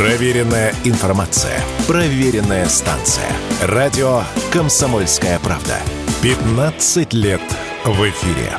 [0.00, 1.60] Проверенная информация.
[1.86, 3.26] Проверенная станция.
[3.60, 5.76] Радио «Комсомольская правда».
[6.22, 7.42] 15 лет
[7.84, 8.50] в эфире.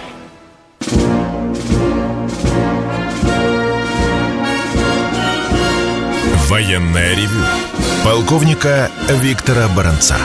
[6.47, 7.43] Военная ревю.
[8.05, 10.17] Полковника Виктора Баранца.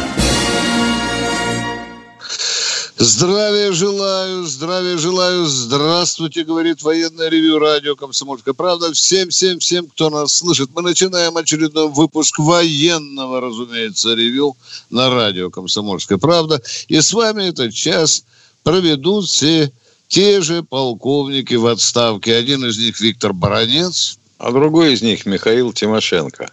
[2.98, 5.44] Здравия желаю, здравия желаю.
[5.44, 8.90] Здравствуйте, говорит военное ревю радио «Комсомольская правда».
[8.94, 10.70] Всем, всем, всем, кто нас слышит.
[10.74, 14.56] Мы начинаем очередной выпуск военного, разумеется, ревю
[14.88, 16.62] на радио «Комсомольская правда».
[16.88, 18.24] И с вами этот час
[18.62, 19.70] проведут все
[20.08, 22.34] те же полковники в отставке.
[22.34, 24.18] Один из них Виктор Баранец.
[24.38, 26.50] А другой из них Михаил Тимошенко.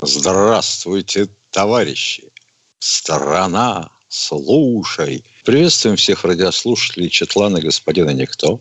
[0.00, 2.30] Здравствуйте, товарищи.
[2.78, 5.24] Страна слушай.
[5.44, 8.60] Приветствуем всех радиослушателей Четлана господина Никто.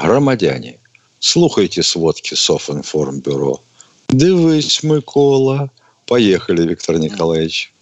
[0.00, 0.78] Громадяне,
[1.18, 3.60] слухайте сводки Софинформбюро.
[4.08, 5.70] Дивись, Микола.
[6.06, 7.72] Поехали, Виктор Николаевич.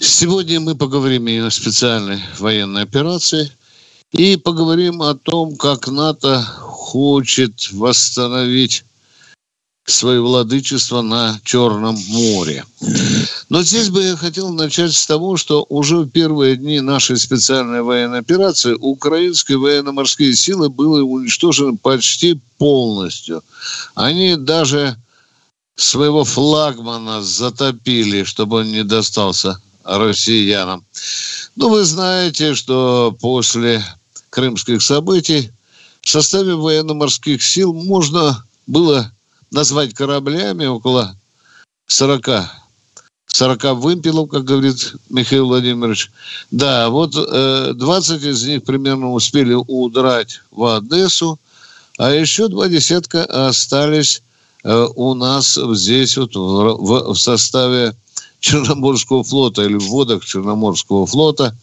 [0.00, 3.52] Сегодня мы поговорим и о специальной военной операции,
[4.12, 8.84] и поговорим о том, как НАТО хочет восстановить
[9.84, 12.64] свое владычество на Черном море.
[13.48, 17.82] Но здесь бы я хотел начать с того, что уже в первые дни нашей специальной
[17.82, 23.42] военной операции украинские военно-морские силы были уничтожены почти полностью.
[23.94, 24.96] Они даже
[25.74, 30.84] своего флагмана затопили, чтобы он не достался россиянам.
[31.56, 33.84] Ну, вы знаете, что после
[34.30, 35.50] крымских событий
[36.00, 39.12] в составе военно-морских сил можно было
[39.52, 41.14] назвать кораблями около
[41.86, 42.28] 40
[43.26, 46.10] 40 вымпелов, как говорит Михаил Владимирович.
[46.50, 51.38] Да, вот э, 20 из них примерно успели удрать в Одессу,
[51.98, 54.22] а еще два десятка остались
[54.64, 57.94] э, у нас здесь вот в, в, составе
[58.40, 61.56] Черноморского флота или в водах Черноморского флота.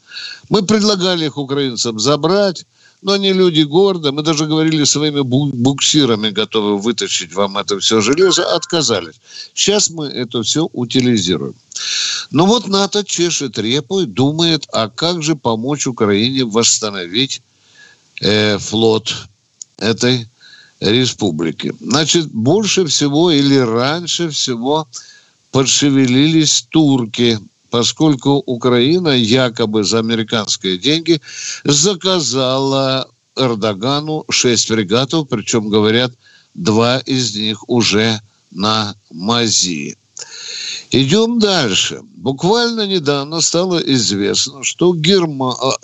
[0.49, 2.65] Мы предлагали их украинцам забрать,
[3.01, 4.11] но они люди гордо.
[4.11, 9.15] Мы даже говорили своими буксирами, готовы вытащить вам это все железо, отказались.
[9.53, 11.55] Сейчас мы это все утилизируем.
[12.31, 17.41] Но вот НАТО чешет репу и думает, а как же помочь Украине восстановить
[18.21, 19.13] э, флот
[19.77, 20.27] этой
[20.79, 21.73] республики.
[21.79, 24.87] Значит, больше всего или раньше всего
[25.51, 31.21] подшевелились турки поскольку Украина якобы за американские деньги
[31.63, 36.11] заказала Эрдогану шесть фрегатов, причем, говорят,
[36.53, 38.19] два из них уже
[38.51, 39.95] на мази.
[40.91, 42.01] Идем дальше.
[42.17, 45.53] Буквально недавно стало известно, что Герма...
[45.53, 45.77] А,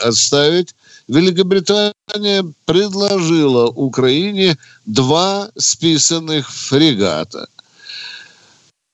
[0.00, 0.74] отставить
[1.08, 4.56] Великобритания предложила Украине
[4.86, 7.48] два списанных фрегата.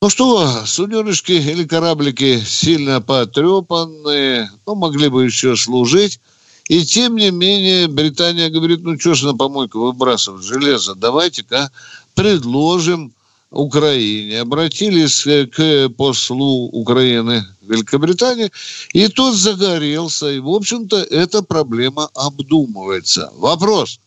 [0.03, 6.21] Ну что, суденышки или кораблики сильно потрепанные, ну, могли бы еще служить.
[6.69, 11.71] И тем не менее, Британия говорит, ну что ж на помойку выбрасывать железо, давайте-ка
[12.15, 13.13] предложим
[13.51, 14.41] Украине.
[14.41, 15.25] Обратились
[15.55, 18.51] к послу Украины в Великобритании,
[18.95, 20.31] и тот загорелся.
[20.31, 23.31] И, в общем-то, эта проблема обдумывается.
[23.37, 24.01] Вопрос.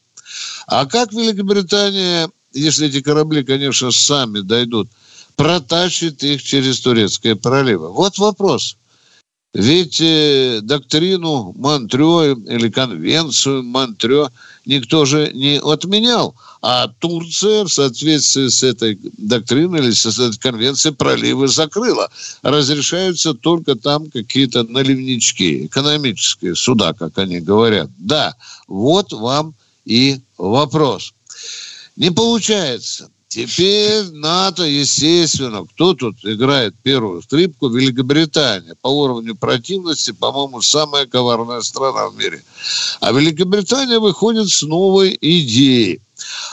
[0.65, 4.89] А как Великобритания, если эти корабли, конечно, сами дойдут–
[5.35, 7.91] протащит их через Турецкое проливы.
[7.91, 8.77] Вот вопрос.
[9.53, 14.29] Ведь э, доктрину Монтрё или конвенцию Монтрё
[14.65, 16.35] никто же не отменял.
[16.63, 22.09] А Турция в соответствии с этой доктриной или с этой конвенцией проливы закрыла.
[22.41, 27.91] Разрешаются только там какие-то наливнички, экономические суда, как они говорят.
[27.97, 28.35] Да,
[28.67, 29.53] вот вам
[29.85, 31.13] и вопрос.
[31.95, 33.09] Не получается.
[33.33, 37.67] Теперь НАТО, естественно, кто тут играет первую скрипку?
[37.67, 38.75] Великобритания.
[38.83, 42.43] По уровню противности, по-моему, самая коварная страна в мире.
[42.99, 45.99] А Великобритания выходит с новой идеей.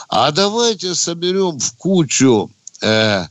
[0.09, 2.49] А давайте соберем в кучу
[2.81, 3.27] э,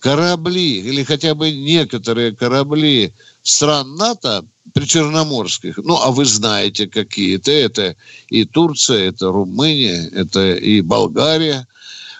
[0.00, 3.14] корабли, или хотя бы некоторые корабли
[3.44, 4.44] стран НАТО,
[4.74, 5.78] причерноморских.
[5.78, 7.52] Ну, а вы знаете, какие-то.
[7.52, 7.94] Это
[8.28, 11.68] и Турция, это Румыния, это и Болгария–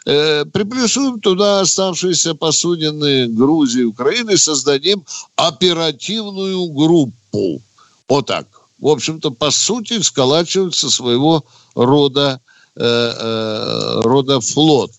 [0.09, 5.05] э, приплюсуем туда оставшиеся посудины Грузии Украины, создадим
[5.37, 7.61] оперативную группу.
[8.09, 8.47] Вот так.
[8.81, 11.45] В общем-то, по сути, сколачивается своего
[11.75, 12.41] рода,
[12.75, 14.93] э, э, рода флот.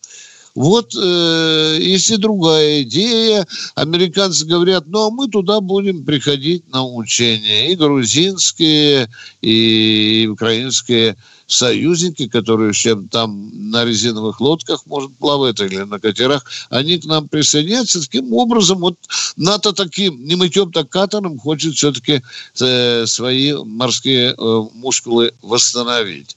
[0.60, 7.72] Вот э, если другая идея, американцы говорят, ну а мы туда будем приходить на учения.
[7.72, 9.10] И грузинские,
[9.42, 11.16] и украинские
[11.48, 17.30] союзники, которые чем там на резиновых лодках, может, плавают или на катерах, они к нам
[17.30, 18.02] присоединятся.
[18.02, 18.98] Таким образом, вот
[19.38, 22.22] НАТО таким, не мытьем, так катором хочет все-таки
[22.60, 26.36] э, свои морские э, мускулы восстановить.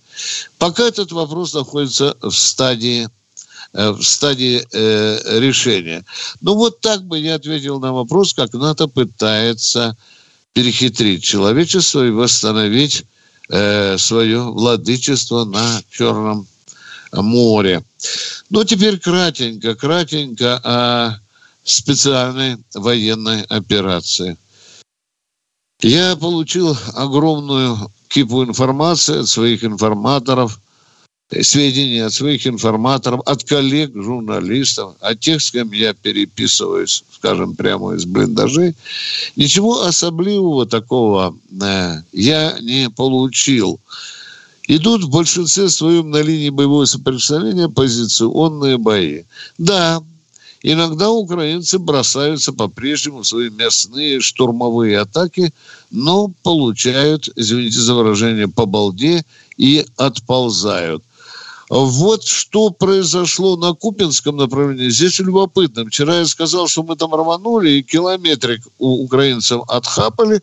[0.58, 3.08] Пока этот вопрос находится в стадии
[3.72, 6.04] в стадии э, решения.
[6.40, 9.96] Ну вот так бы я ответил на вопрос, как НАТО пытается
[10.52, 13.04] перехитрить человечество и восстановить
[13.48, 16.46] э, свое владычество на Черном
[17.12, 17.84] море.
[18.50, 21.18] Ну, теперь кратенько, кратенько о
[21.64, 24.36] специальной военной операции.
[25.80, 30.60] Я получил огромную кипу информации от своих информаторов,
[31.40, 37.94] сведения от своих информаторов, от коллег, журналистов, от тех, с кем я переписываюсь, скажем, прямо
[37.94, 38.74] из блиндажей.
[39.36, 43.80] Ничего особливого такого э, я не получил.
[44.68, 49.22] Идут в большинстве своем на линии боевого соприкосновения позиционные бои.
[49.58, 50.02] Да,
[50.64, 55.52] Иногда украинцы бросаются по-прежнему в свои мясные штурмовые атаки,
[55.90, 59.24] но получают, извините за выражение, по балде
[59.56, 61.02] и отползают.
[61.72, 64.90] Вот что произошло на Купинском направлении.
[64.90, 65.86] Здесь любопытно.
[65.86, 70.42] Вчера я сказал, что мы там рванули и километрик у украинцев отхапали.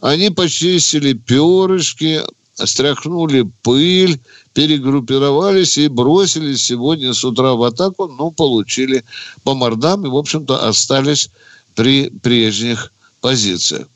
[0.00, 2.22] Они почистили перышки,
[2.54, 4.18] стряхнули пыль,
[4.54, 9.04] перегруппировались и бросились сегодня с утра в атаку, но получили
[9.42, 11.28] по мордам и, в общем-то, остались
[11.74, 12.90] при прежних
[13.24, 13.88] позициях.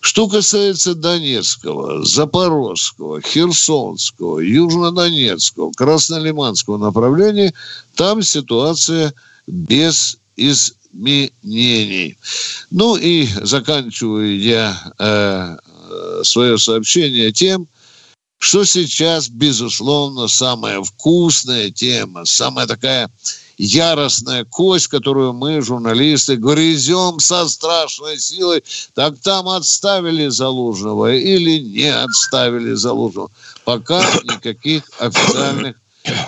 [0.00, 7.52] Что касается Донецкого, Запорожского, Херсонского, Южнодонецкого, Краснолиманского направления,
[7.96, 9.12] там ситуация
[9.48, 12.16] без изменений.
[12.70, 15.56] Ну и заканчиваю я э,
[16.22, 17.66] свое сообщение тем,
[18.38, 23.10] что сейчас, безусловно, самая вкусная тема, самая такая
[23.60, 28.64] яростная кость, которую мы, журналисты, грызем со страшной силой,
[28.94, 33.30] так там отставили Залужного или не отставили Залужного.
[33.64, 35.76] Пока никаких официальных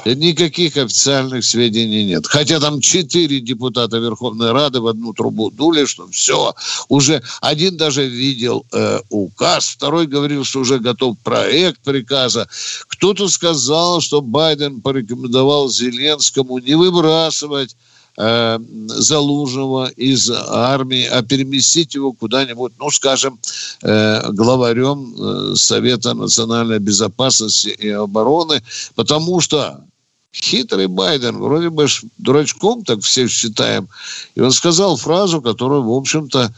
[0.05, 2.27] Никаких официальных сведений нет.
[2.27, 6.55] Хотя там четыре депутата Верховной Рады в одну трубу дули, что все,
[6.89, 12.49] уже один даже видел э, указ, второй говорил, что уже готов проект приказа.
[12.89, 17.77] Кто-то сказал, что Байден порекомендовал Зеленскому не выбрасывать
[18.17, 23.39] э, Залужного из армии, а переместить его куда-нибудь, ну, скажем,
[23.83, 28.63] э, главарем э, Совета национальной безопасности и обороны,
[28.95, 29.81] потому что
[30.35, 31.87] хитрый Байден, вроде бы
[32.19, 33.89] дурачком так все считаем,
[34.35, 36.53] и он сказал фразу, которую, в общем-то,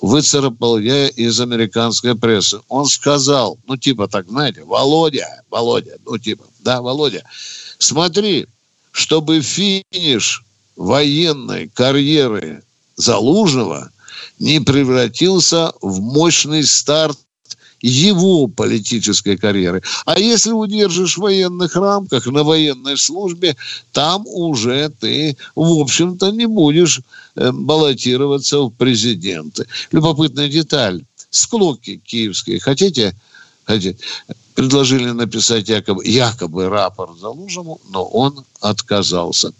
[0.00, 2.60] выцарапал я из американской прессы.
[2.68, 7.22] Он сказал, ну, типа так, знаете, Володя, Володя, ну, типа, да, Володя,
[7.78, 8.46] смотри,
[8.92, 10.45] чтобы финиш
[10.76, 12.62] военной карьеры
[12.96, 13.90] Залужного
[14.38, 17.18] не превратился в мощный старт
[17.82, 19.82] его политической карьеры.
[20.06, 23.56] А если удержишь в военных рамках, на военной службе,
[23.92, 27.00] там уже ты, в общем-то, не будешь
[27.34, 29.66] э, баллотироваться в президенты.
[29.92, 31.04] Любопытная деталь.
[31.30, 32.60] Склоки киевские.
[32.60, 33.14] Хотите?
[34.54, 39.52] Предложили написать якобы, якобы рапорт Залужному, но он отказался.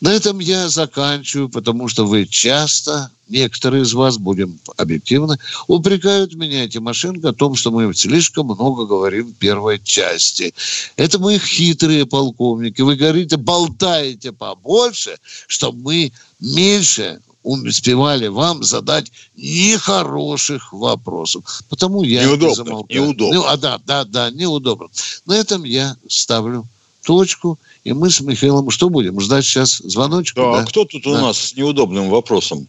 [0.00, 5.38] На этом я заканчиваю, потому что вы часто, некоторые из вас, будем объективны,
[5.68, 10.52] упрекают меня, Тимошенко, о том, что мы слишком много говорим в первой части.
[10.96, 12.82] Это мы хитрые полковники.
[12.82, 21.44] Вы говорите, болтаете побольше, чтобы мы меньше успевали вам задать нехороших вопросов.
[21.70, 23.00] Потому я неудобно, замолкаю.
[23.00, 23.34] Неудобно.
[23.34, 24.88] Ну, а, да, да, да, неудобно.
[25.26, 26.64] На этом я ставлю
[27.06, 29.20] точку, и мы с Михаилом что будем?
[29.20, 30.40] Ждать сейчас звоночка?
[30.40, 30.58] Да, да?
[30.60, 31.10] а кто тут да.
[31.10, 32.66] у нас с неудобным вопросом?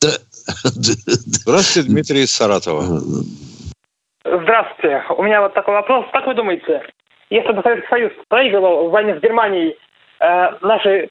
[0.00, 0.10] Да.
[0.64, 3.00] Здравствуйте, Дмитрий из Саратова.
[4.24, 5.04] Здравствуйте.
[5.16, 6.06] У меня вот такой вопрос.
[6.12, 6.82] Как вы думаете,
[7.30, 9.76] если бы Советский Союз проигрывал в войне с Германией,
[10.20, 11.08] э, наши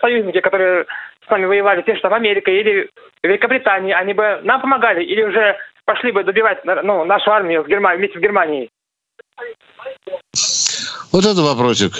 [0.00, 0.84] союзники, которые
[1.26, 2.90] с нами воевали, те, что в Америке или
[3.22, 7.98] Великобритании, они бы нам помогали или уже пошли бы добивать ну, нашу армию в Германии,
[7.98, 8.70] вместе с Германией?
[11.12, 11.92] Вот это вопросик.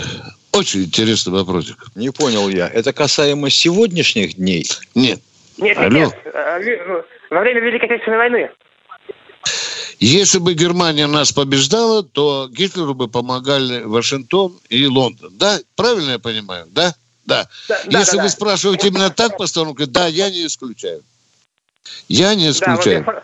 [0.52, 1.76] Очень интересный вопросик.
[1.94, 2.68] Не понял я.
[2.68, 4.64] Это касаемо сегодняшних дней?
[4.94, 5.20] Нет.
[5.58, 5.88] Нет, Алло.
[5.88, 6.14] нет.
[6.24, 8.50] Э, во время Великой Отечественной войны.
[10.00, 15.32] Если бы Германия нас побеждала, то Гитлеру бы помогали Вашингтон и Лондон.
[15.38, 15.58] Да?
[15.76, 16.66] Правильно я понимаю?
[16.70, 16.94] Да?
[17.26, 17.48] Да.
[17.68, 18.34] Да, да, Если да, вы да.
[18.34, 21.02] спрашиваете именно так постановку, да, я не исключаю.
[22.08, 23.22] Я не Да, вот исключаю.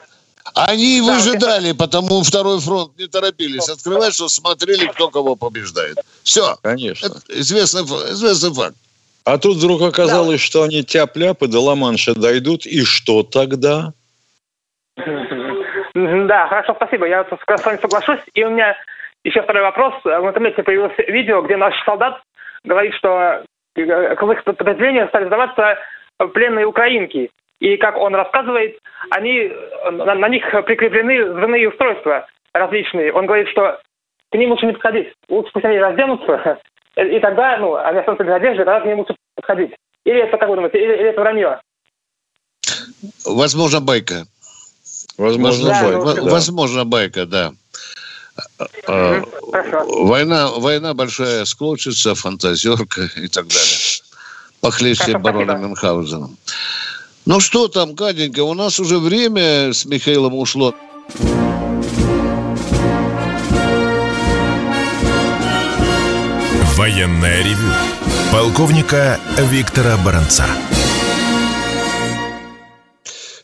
[0.54, 5.98] Они Да, вот выжидали, потому второй фронт не торопились открывать, что смотрели, кто кого побеждает.
[6.22, 6.56] Все.
[6.62, 7.06] Конечно.
[7.06, 8.76] Это известный, известный факт.
[9.24, 13.92] А тут вдруг оказалось, что они тяп-ляп и до Ла-Манша дойдут, и что тогда?
[15.94, 17.06] Да, хорошо, спасибо.
[17.06, 18.20] Я с вами соглашусь.
[18.34, 18.74] И у меня
[19.24, 19.94] еще второй вопрос.
[20.04, 22.22] В интернете появилось видео, где наш солдат
[22.64, 23.44] говорит, что
[23.76, 25.78] э, к их подразделению стали сдаваться
[26.34, 27.30] пленные украинки.
[27.60, 28.78] И как он рассказывает,
[29.10, 33.12] они, э, на, на них прикреплены взрывные устройства различные.
[33.12, 33.80] Он говорит, что
[34.30, 35.12] к ним лучше не подходить.
[35.28, 36.60] Лучше пусть они разденутся,
[36.96, 39.74] и тогда, ну, они останутся без одежды, тогда к ним лучше подходить.
[40.04, 41.60] Или это, как вы думаете, или, или это вранье?
[43.24, 44.24] Возможно, байка.
[45.16, 46.30] Возможно, Да, Бай, ну, да.
[46.30, 47.52] Возможно, байка, да.
[48.86, 50.04] А, Хорошо.
[50.04, 53.78] Война, война большая склочится, фантазерка и так далее.
[54.60, 55.66] Похлеще барона спасибо.
[55.68, 56.30] Мюнхгаузена.
[57.26, 60.74] Ну что там, Катенька, у нас уже время с Михаилом ушло.
[66.76, 67.72] Военное ревю
[68.32, 70.46] полковника Виктора Баранца.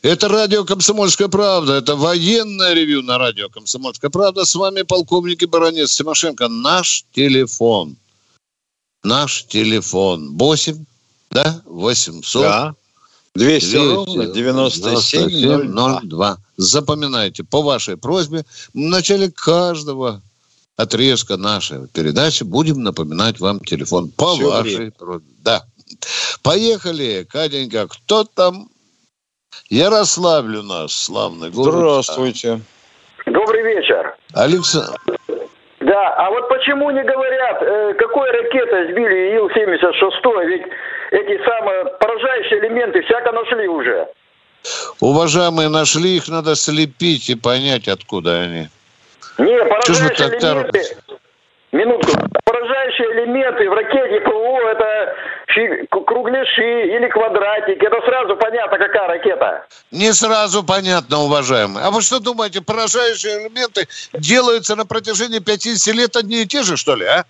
[0.07, 1.73] Это радио «Комсомольская правда».
[1.73, 4.45] Это военное ревю на радио «Комсомольская правда».
[4.45, 6.47] С вами полковник и баронец Тимошенко.
[6.47, 7.97] Наш телефон.
[9.03, 10.37] Наш телефон.
[10.37, 10.85] 8,
[11.31, 11.61] да?
[11.65, 12.41] 800.
[12.41, 12.75] Да.
[13.35, 16.01] 200 ровно 97 02.
[16.03, 16.37] 02.
[16.55, 20.21] Запоминайте, по вашей просьбе, в начале каждого
[20.77, 24.09] отрезка нашей передачи будем напоминать вам телефон.
[24.11, 24.91] По Всё вашей время.
[24.91, 25.27] просьбе.
[25.43, 25.65] Да.
[26.43, 27.87] Поехали, Катенька.
[27.89, 28.69] Кто там?
[29.69, 31.75] Ярославль у нас, славный город.
[31.75, 32.61] Здравствуйте.
[33.25, 34.15] Добрый вечер.
[34.33, 34.97] Александр.
[35.79, 40.45] Да, а вот почему не говорят, э, какой ракетой сбили Ил-76?
[40.47, 40.63] Ведь
[41.11, 44.07] эти самые поражающие элементы всяко нашли уже.
[44.99, 48.67] Уважаемые, нашли их, надо слепить и понять, откуда они.
[49.37, 50.97] Не, поражающие так элементы...
[51.71, 52.11] Минутку.
[52.45, 55.15] Поражающие элементы в ракете ПВО это
[55.89, 57.85] кругляши или квадратики.
[57.85, 59.65] Это сразу понятно, какая ракета.
[59.91, 61.85] Не сразу понятно, уважаемые.
[61.85, 66.77] А вы что думаете, поражающие элементы делаются на протяжении 50 лет одни и те же,
[66.77, 67.25] что ли, а?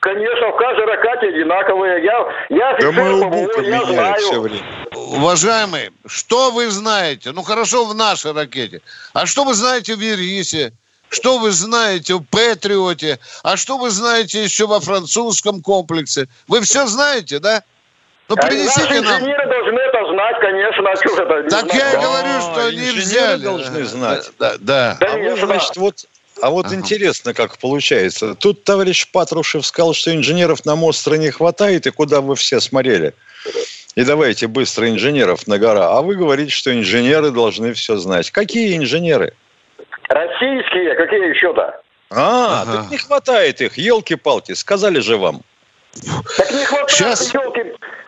[0.00, 2.04] Конечно, в каждой ракете одинаковые.
[2.04, 4.16] Я, я Да мы УБУ я знаю.
[4.20, 4.64] все время.
[4.94, 7.32] Уважаемые, что вы знаете?
[7.32, 8.82] Ну, хорошо, в нашей ракете.
[9.14, 10.72] А что вы знаете в Ирисе?
[11.08, 13.18] Что вы знаете в Патриоте?
[13.42, 16.28] А что вы знаете еще во французском комплексе?
[16.48, 17.62] Вы все знаете, да?
[18.28, 19.20] Ну, А принесите нам.
[19.20, 20.90] инженеры должны это знать, конечно.
[20.90, 21.42] А что это?
[21.42, 21.78] не Так знаю?
[21.80, 23.42] я и А, говорю, что они инженеры взяли.
[23.44, 24.30] должны знать.
[24.38, 24.98] Да, да.
[25.00, 26.04] А вы, значит, вот
[26.42, 26.74] а вот Ага.
[26.74, 28.34] интересно, как получается.
[28.34, 33.14] Тут товарищ Патрушев сказал, что инженеров на острове не хватает, и куда вы все смотрели.
[33.94, 35.96] И давайте быстро инженеров на гора.
[35.96, 38.30] А вы говорите, что инженеры должны все знать.
[38.32, 39.34] Какие инженеры?
[40.08, 41.80] Российские, какие еще-то?
[42.10, 42.72] А, Ага.
[42.82, 45.42] так не хватает их, елки-палки, сказали же вам.
[46.36, 47.34] Так не хватает, Щас.
[47.34, 47.62] елки.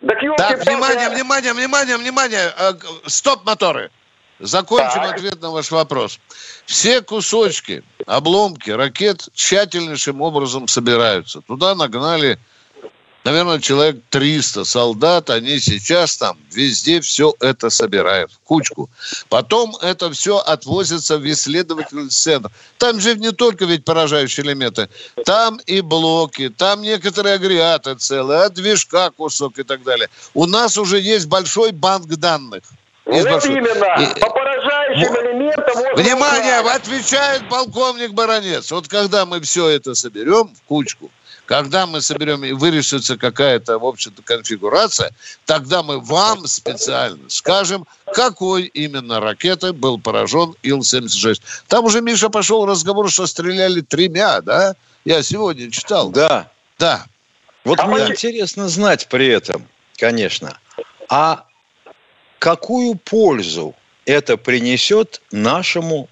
[0.07, 2.53] Так, елки Так, внимание, внимание, внимание, внимание.
[2.59, 2.73] Э,
[3.07, 3.91] Стоп, моторы.
[4.39, 5.15] Закончим Так.
[5.15, 6.21] ответ на ваш вопрос.
[6.67, 11.41] Все кусочки, обломки ракет тщательнейшим образом собираются.
[11.41, 12.39] Туда нагнали,
[13.27, 15.31] наверное, человек 300 солдат.
[15.31, 18.89] Они сейчас там везде все это собирают в кучку.
[19.29, 22.51] Потом это все отвозится в исследовательный центр.
[22.79, 24.89] Там же не только ведь поражающие элементы.
[25.25, 30.09] Там и блоки, там некоторые агрегаты целые, от движка кусок и так далее.
[30.33, 32.63] У нас уже есть большой банк данных.
[33.05, 33.53] Вот большой.
[33.53, 34.03] именно.
[34.03, 38.71] И- По поражающим Во- элементам Внимание, отвечает полковник Баранец.
[38.73, 41.11] Вот когда мы все это соберем в кучку,
[41.47, 45.13] когда мы соберем и вырисуется какая-то, в общем-то, конфигурация,
[45.47, 51.41] тогда мы вам специально скажем, какой именно ракетой был поражен Ил-76.
[51.69, 54.75] Там уже, Миша, пошел разговор, что стреляли тремя, да?
[55.05, 56.11] Я сегодня читал.
[56.11, 56.51] Да.
[56.79, 57.07] Да.
[57.65, 60.59] Вот А мне почему- интересно знать при этом, конечно,
[61.09, 61.45] а
[62.39, 63.75] какую пользу
[64.05, 66.09] это принесет нашему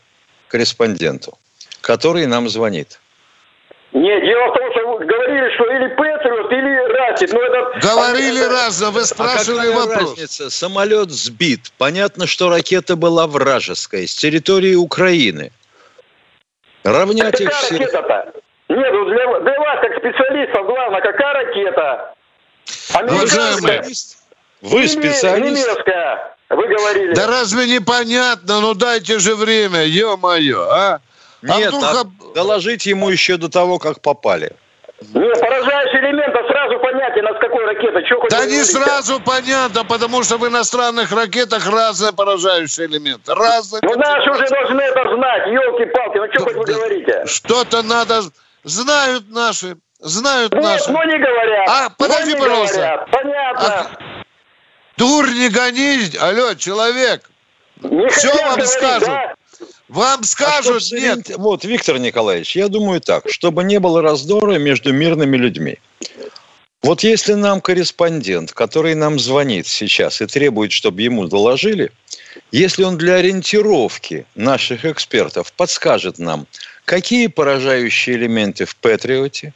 [0.49, 1.37] корреспонденту,
[1.81, 3.01] который нам звонит?
[3.95, 7.33] Нет, дело в том, что вы говорили, что или Патриот, или Ракет.
[7.33, 7.79] Ну, это...
[7.87, 10.11] Говорили это- разно, вы А спрашивали какая вопрос.
[10.11, 10.51] разница?
[10.51, 11.71] Самолет сбит.
[11.79, 15.53] Понятно, что ракета была вражеская, с территории Украины.
[16.83, 17.79] Равнять их Какая всех.
[17.81, 18.33] ракета-то?
[18.69, 22.15] Нет, ну для, для вас, как специалистов, главное, какая ракета?
[22.95, 23.85] Уважаемые, Американская?
[24.61, 25.67] Вы специалист.
[25.67, 27.15] Немецкая, вы говорили.
[27.15, 28.61] Да разве непонятно?
[28.61, 31.01] Ну дайте же время, ё-моё, а?
[31.45, 34.53] Нет, вдруг а об- доложить ему еще до того, как попали.
[35.13, 37.65] Не, поражающий элемент, а сразу понятен, а с какой.
[38.07, 43.35] Что хоть Да не сразу понятно, потому что в иностранных ракетах разные поражающие элементы.
[43.35, 43.81] Разные.
[43.83, 46.73] Ну наши уже должны это знать, елки-палки, ну что хоть вы Да.
[46.75, 47.23] говорите?
[47.27, 48.21] Что-то надо...
[48.65, 50.91] Знают наши, знают Нет, наши.
[50.91, 51.69] ну не говорят.
[51.69, 52.77] А, подожди, ну, пожалуйста.
[52.77, 53.11] говорят.
[53.11, 53.69] Понятно.
[53.69, 53.87] А,
[54.97, 57.29] Дур не гони, алло, человек.
[57.83, 59.09] Не всё хотят вам говорить, скажут.
[59.09, 59.35] да?
[59.89, 61.31] Вам А скажут, чтоб нет.
[61.37, 65.79] Вот, Виктор Николаевич, я думаю так, чтобы не было раздора между мирными людьми.
[66.83, 71.91] Вот если нам корреспондент, который нам звонит сейчас и требует, чтобы ему доложили,
[72.53, 76.47] если он для ориентировки наших экспертов подскажет нам,
[76.85, 79.55] какие поражающие элементы в Патриоте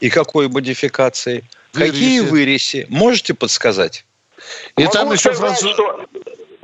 [0.00, 2.30] и какой модификации, какие Вырези.
[2.32, 4.04] в Ирисе, можете подсказать?
[4.76, 5.72] И Могу там еще сказать, француз...
[5.74, 6.06] что-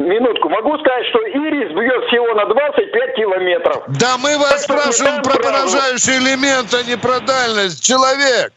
[0.01, 0.49] Минутку.
[0.49, 3.85] Могу сказать, что ирис бьет всего на 25 километров.
[4.01, 5.43] Да мы вас Так спрашиваем про право.
[5.67, 7.85] поражающий элемент, а не про дальность.
[7.85, 8.53] Человек,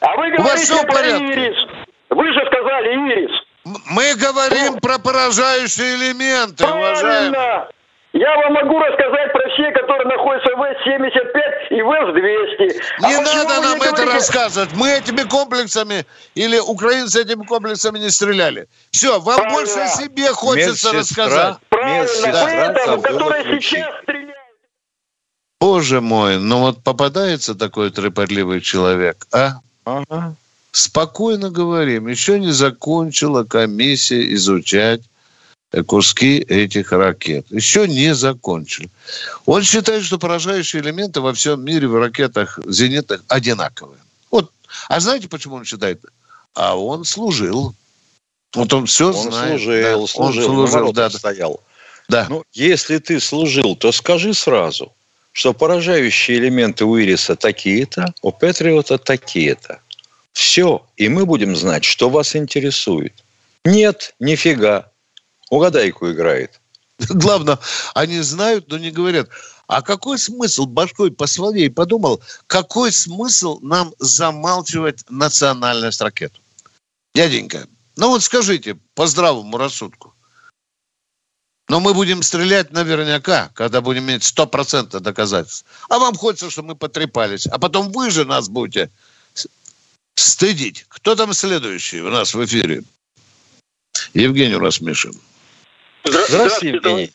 [0.00, 1.24] А вы говорите про порядке?
[1.32, 1.56] ирис.
[2.10, 3.30] Вы же сказали ирис.
[3.90, 7.66] мы говорим про поражающие элементы, уважаемые.
[8.16, 12.82] Я вам могу рассказать про все, которые находятся в С-75 и в С-200.
[13.02, 14.70] А Не почему надо нам это говорите- рассказывать.
[14.74, 16.06] Мы этими комплексами
[16.36, 18.68] или украинцы этими комплексами не стреляли.
[18.92, 19.58] Все, вам Правильно.
[19.58, 21.56] больше о себе хочется Медсестра, рассказать.
[21.68, 24.30] Правильно, медсестра поэтому, которые сейчас стреляют.
[25.60, 29.54] Боже мой, ну вот попадается такой трепотливый человек, а?
[29.84, 30.34] Ага.
[30.70, 32.06] Спокойно говорим.
[32.08, 35.00] Еще не закончила комиссия изучать
[35.82, 37.46] куски этих ракет.
[37.50, 38.88] Еще не закончили.
[39.46, 43.98] Он считает, что поражающие элементы во всем мире в ракетах зенитных одинаковые.
[44.30, 44.50] Вот.
[44.88, 46.00] А знаете, почему он считает?
[46.54, 47.74] А он служил.
[48.54, 49.60] Вот он все Он знает.
[49.60, 50.06] служил, да.
[50.06, 51.18] служил, он служил, да, да.
[51.18, 51.60] стоял.
[52.08, 52.26] да.
[52.28, 54.92] Ну, если ты служил, то скажи сразу,
[55.32, 59.80] что поражающие элементы у Ириса такие-то, у Патриота такие-то.
[60.32, 63.12] Все, и мы будем знать, что вас интересует.
[63.64, 64.88] Нет, нифига.
[65.54, 66.60] Угадайку играет.
[66.98, 67.60] Главное,
[67.94, 69.28] они знают, но не говорят.
[69.68, 76.32] А какой смысл, башкой посоловей подумал, какой смысл нам замалчивать национальность ракет?
[77.14, 80.12] Дяденька, ну вот скажите, по здравому рассудку.
[81.68, 85.66] Но мы будем стрелять наверняка, когда будем иметь 100% доказательств.
[85.88, 87.46] А вам хочется, чтобы мы потрепались.
[87.46, 88.90] А потом вы же нас будете
[90.16, 90.84] стыдить.
[90.88, 92.82] Кто там следующий у нас в эфире?
[94.14, 95.14] Евгений Расмишин.
[96.04, 97.08] Здра- Здравствуйте, Евгений.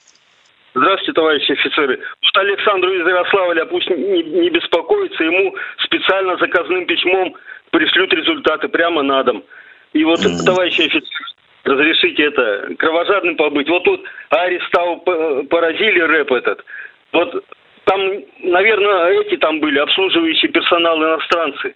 [0.76, 2.00] Здравствуйте, товарищи офицеры.
[2.22, 7.36] Вот Александру из Ярославля пусть не, не беспокоится, ему специально заказным письмом
[7.72, 9.44] пришлют результаты прямо на дом.
[9.94, 11.26] И вот, товарищи офицеры,
[11.64, 13.68] разрешите это, кровожадным побыть.
[13.70, 14.98] Вот тут Аристау
[15.50, 16.64] поразили рэп этот.
[17.12, 17.44] Вот
[17.86, 18.00] там,
[18.44, 21.76] наверное, эти там были, обслуживающий персонал иностранцы.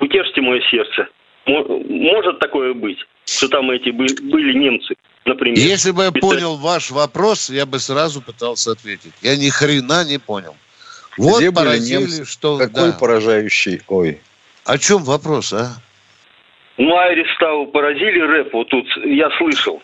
[0.00, 1.08] Утешьте мое сердце.
[1.46, 4.94] Мо- Может такое быть, что там эти бы- были немцы,
[5.28, 5.58] например.
[5.58, 9.12] Если бы я Это- понял ваш вопрос, я бы сразу пытался ответить.
[9.22, 10.56] Я ни хрена не понял.
[11.16, 12.24] Вот Где были поразили, немцы?
[12.24, 12.58] что...
[12.58, 12.98] Какой да.
[12.98, 13.82] поражающий?
[13.88, 14.20] Ой.
[14.64, 15.76] О чем вопрос, а?
[16.76, 19.82] Ну, Ариставу поразили рэп, вот тут я слышал.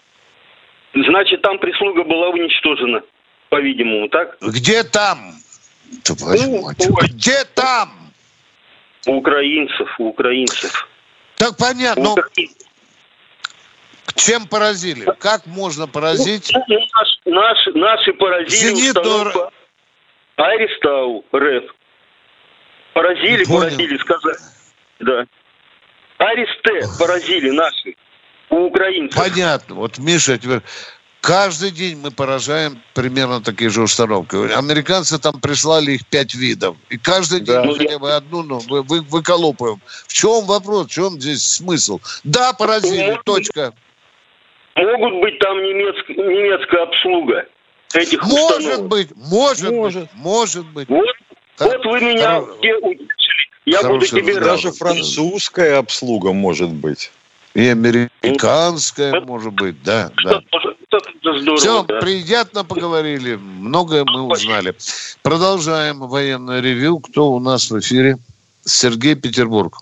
[0.95, 3.03] Значит, там прислуга была уничтожена,
[3.49, 4.37] по-видимому, так?
[4.41, 5.35] Где там?
[6.05, 6.87] Твою Ну, мать.
[6.89, 7.09] ой.
[7.09, 7.91] Где там?
[9.07, 10.89] У украинцев, у украинцев.
[11.37, 12.64] Так понятно, У украинцев.
[14.17, 15.07] Чем поразили?
[15.19, 16.51] Как можно поразить?
[16.53, 19.53] Ну, наш- наши, наши поразили Зенитную установку
[20.37, 21.71] Аристау рэп.
[22.95, 23.61] Поразили, Понял.
[23.61, 24.37] поразили, сказали.
[25.01, 25.27] Да.
[26.19, 27.95] Аристе поразили наши.
[28.51, 29.21] У украинцев.
[29.21, 29.75] Понятно.
[29.77, 30.61] Вот, Миша, теперь
[31.21, 34.37] каждый день мы поражаем примерно такие же установки.
[34.57, 36.77] Американцы там прислали их пять видов.
[36.89, 37.65] И каждый день Да.
[37.65, 39.81] мы хотя бы одну ну, вы, вы- выколупываем.
[40.07, 40.87] В чем вопрос?
[40.87, 42.01] В чем здесь смысл?
[42.23, 43.73] Да, поразили, Ну, точка.
[44.77, 47.47] Могут быть там немецк- немецкая обслуга
[47.95, 48.89] этих Может установок.
[48.89, 50.03] быть, может, Может.
[50.03, 50.89] быть, может быть.
[50.89, 51.07] Вот,
[51.59, 53.09] Хор- вот вы меня хоро- утешили.
[53.67, 54.45] Я буду тебе рад.
[54.45, 57.13] Даже французская обслуга может быть.
[57.55, 60.41] И американская, может быть, да, да.
[60.51, 62.01] Это, это здорово, Все, да.
[62.01, 64.75] приятно поговорили, многое мы узнали.
[65.23, 66.99] Продолжаем военное ревю.
[66.99, 68.17] Кто у нас в эфире?
[68.65, 69.77] Сергей Петербург.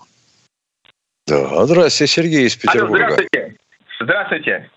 [1.25, 3.05] Да, здрасте, Сергей из Алло, Петербурга.
[3.05, 3.57] здравствуйте.
[3.99, 4.69] Здравствуйте.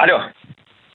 [0.00, 0.22] Алло.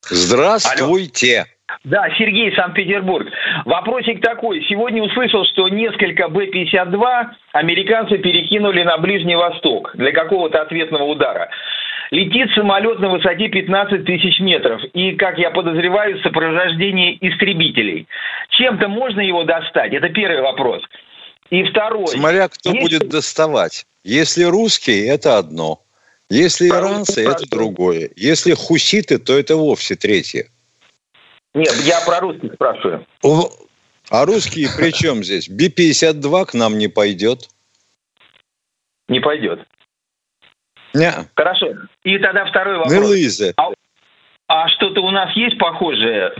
[0.02, 1.46] Здравствуйте.
[1.84, 3.28] Да, Сергей, Санкт-Петербург.
[3.66, 4.66] Вопросик такой.
[4.68, 11.50] Сегодня услышал, что несколько Б-52 американцы перекинули на Ближний Восток для какого-то ответного удара.
[12.10, 14.82] Летит самолет на высоте 15 тысяч метров.
[14.94, 18.08] И, как я подозреваю, сопровождение истребителей.
[18.58, 19.94] Чем-то можно его достать?
[19.94, 20.82] Это первый вопрос.
[21.52, 22.08] И второй.
[22.08, 23.86] Смотря кто Есть- будет доставать.
[24.04, 25.80] Если русские, это одно.
[26.30, 28.10] Если иранцы, это другое.
[28.16, 30.48] Если хуситы, то это вовсе третье.
[31.54, 33.06] Нет, я про русских спрашиваю.
[34.10, 35.48] А русские при чем здесь?
[35.48, 37.50] Би-52 к нам не пойдет.
[39.08, 39.60] Не пойдет.
[40.94, 41.68] Не, Хорошо.
[42.04, 43.10] И тогда второй вопрос.
[43.10, 43.54] лызе.
[44.48, 46.32] А что-то у нас есть похожее,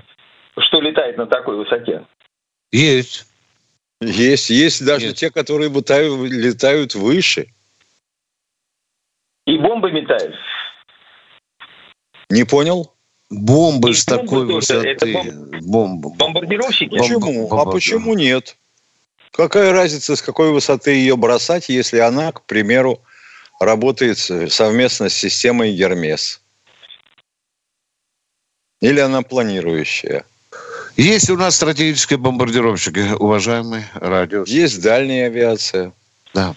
[0.58, 2.06] что летает на такой высоте?
[2.72, 3.26] Есть.
[4.02, 5.16] Есть, есть даже Нет.
[5.16, 7.48] те, которые летают, летают выше.
[9.46, 10.36] И бомбы метают?
[12.30, 12.92] Не понял?
[13.30, 15.34] Бомбы с бомбы такой тоже, это высоты.
[15.62, 16.10] Бомба.
[16.16, 16.90] Бомбардировщики?
[16.96, 17.20] Бом- Почему?
[17.48, 17.72] бомба, А да.
[17.72, 18.56] почему нет?
[19.32, 23.00] Какая разница, с какой высоты ее бросать, если она, к примеру,
[23.60, 26.42] работает совместно с системой Гермес?
[28.82, 30.26] Или она планирующая?
[30.96, 34.44] Есть у нас стратегические бомбардировщики, уважаемый радио.
[34.48, 35.92] Есть дальняя авиация.
[36.34, 36.56] Да,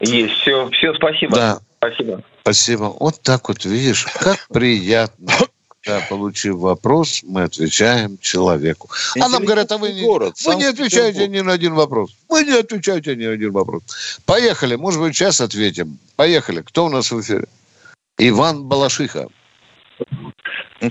[0.00, 0.34] Есть.
[0.40, 1.36] Все, все, спасибо.
[1.36, 2.22] да, Спасибо.
[2.42, 2.94] спасибо.
[3.00, 5.32] Вот так вот, видишь, как приятно.
[5.86, 8.90] Да, получив вопрос, мы отвечаем человеку.
[9.18, 12.14] А нам говорят, а вы не, Город, вы не отвечаете ни на один вопрос.
[12.28, 14.20] Вы не отвечаете ни на один вопрос.
[14.26, 15.98] Поехали, может быть, сейчас ответим.
[16.16, 16.60] Поехали.
[16.60, 17.46] Кто у нас в эфире?
[18.18, 19.28] Иван Балашиха.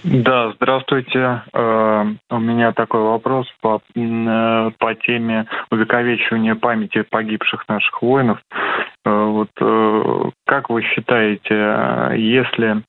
[0.03, 1.43] Да, здравствуйте.
[1.53, 8.39] Э, У меня такой вопрос по, э, по теме увековечивания памяти погибших наших воинов.
[9.09, 11.55] Э, Вот э, как вы считаете,
[12.17, 12.83] если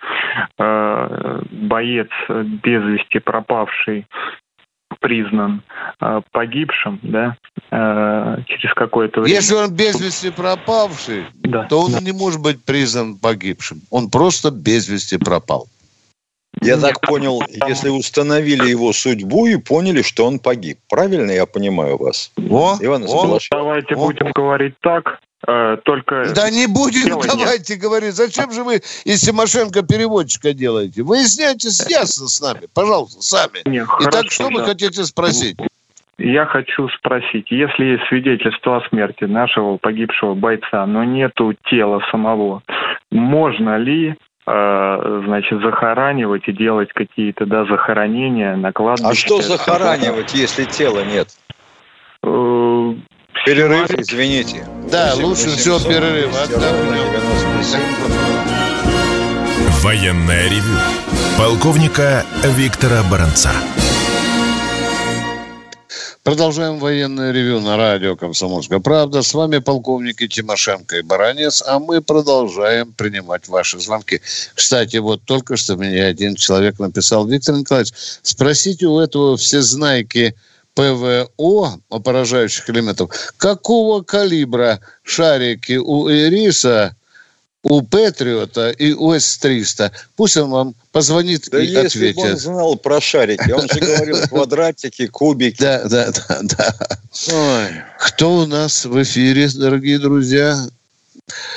[0.58, 4.06] э, боец без вести пропавший
[4.98, 5.62] признан
[6.32, 7.36] погибшим, да,
[7.70, 9.36] через какое-то время...
[9.36, 11.64] Если он без вести пропавший, Да.
[11.64, 13.78] то он не может быть признан погибшим.
[13.90, 15.68] Он просто без вести пропал.
[16.60, 20.78] Я Нет, так понял, если установили его судьбу и поняли, что он погиб.
[20.88, 22.30] Правильно я понимаю вас?
[22.36, 23.38] О, Иван о.
[23.50, 23.98] Давайте О.
[23.98, 26.26] будем говорить так, э, только...
[26.34, 27.26] Да не будем, нет.
[27.26, 28.14] давайте говорить.
[28.14, 31.02] Зачем же вы из Тимошенко переводчика делаете?
[31.02, 33.62] Выясняйтесь ясно с нами, пожалуйста, сами.
[33.64, 34.66] Не, Итак, хорошо, что вы да.
[34.66, 35.56] хотите спросить?
[36.18, 42.62] Я хочу спросить, если есть свидетельство о смерти нашего погибшего бойца, но нету тела самого,
[43.10, 44.16] можно ли,
[45.24, 49.08] значит, захоранивать и делать какие-то, да, захоронения на кладбище?
[49.10, 51.28] А что захоранивать, если тела нет?
[52.22, 52.94] Э,
[53.46, 54.66] Перерыв, извините.
[54.90, 56.30] Да, 8 лучше всего 800 перерыв.
[56.30, 56.70] 200 Отдохнем.
[56.72, 57.80] ровно 97.
[59.82, 60.76] Военное ревю
[61.38, 63.50] полковника Виктора Баранца.
[66.22, 69.22] Продолжаем военное ревю на радио «Комсомольская правда».
[69.22, 74.20] С вами полковники Тимошенко и Баранец, а мы продолжаем принимать ваши звонки.
[74.54, 80.34] Кстати, вот только что мне один человек написал, Виктор Николаевич, спросите у этого всезнайки
[80.74, 86.96] ПВО поражающих элементов, какого калибра шарики у Ириса,
[87.62, 89.92] у Патриота и у С-300.
[90.16, 92.42] Пусть он вам позвонит Да и если бы он ответит.
[92.42, 95.60] знал про шарики, он же говорил квадратики, кубики.
[95.60, 96.74] Да, да, да, да.
[97.32, 97.82] Ой.
[97.98, 100.58] Кто у нас в эфире, дорогие друзья?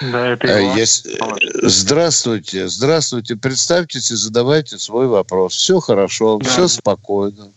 [0.01, 0.77] Да, это Э, Иван.
[0.77, 1.17] есть- э,
[1.63, 3.35] Здравствуйте, здравствуйте.
[3.35, 5.55] Представьтесь и задавайте свой вопрос.
[5.55, 6.49] Все хорошо, Да.
[6.49, 7.47] все спокойно.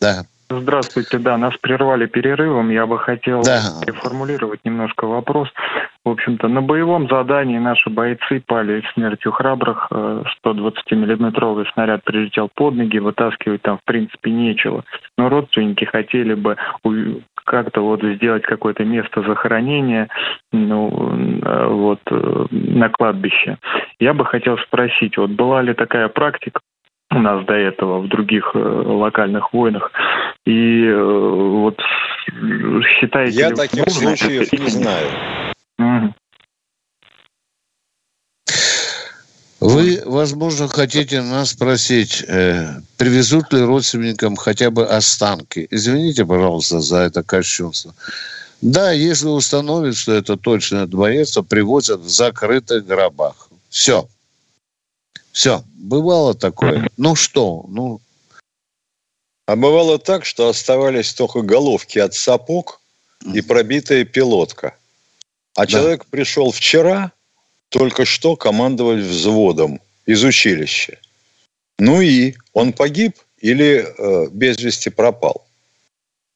[0.00, 2.70] Да, Здравствуйте, да, нас прервали перерывом.
[2.70, 3.60] Я бы хотел да.
[3.84, 5.48] переформулировать немножко вопрос.
[6.04, 9.88] В общем-то, на боевом задании наши бойцы пали смертью храбрых.
[9.90, 14.84] Э, 120-миллиметровый снаряд прилетел под ноги, вытаскивать там, в принципе, нечего.
[15.18, 16.56] Но родственники хотели бы
[17.44, 20.08] как-то вот сделать какое-то место захоронения
[20.52, 20.90] ну,
[21.42, 23.58] э, вот, э, на кладбище.
[23.98, 26.60] Я бы хотел спросить, вот была ли такая практика
[27.10, 29.90] у нас до этого в других э, локальных войнах.
[30.46, 31.76] И э, вот
[33.00, 35.08] считаете Я таких нужно это случаев или не знаю.
[35.78, 36.14] Мгм.
[39.58, 45.66] Вы, возможно, хотите нас спросить, э, привезут ли родственникам хотя бы останки.
[45.70, 47.92] Извините, пожалуйста, за это кощунство.
[48.62, 53.48] Да, если установят, что это точно боец, то привозят в закрытых гробах.
[53.68, 54.08] Все.
[55.32, 55.64] Все.
[55.74, 56.88] Бывало такое.
[56.96, 57.64] Ну что?
[57.68, 58.00] Ну,
[59.46, 62.80] А бывало так, что оставались только головки от сапог
[63.32, 64.76] и пробитая пилотка.
[65.54, 65.66] А Да.
[65.66, 67.12] человек пришел вчера,
[67.68, 70.98] только что командовать взводом из училища.
[71.78, 75.46] Ну и он погиб или э, без вести пропал.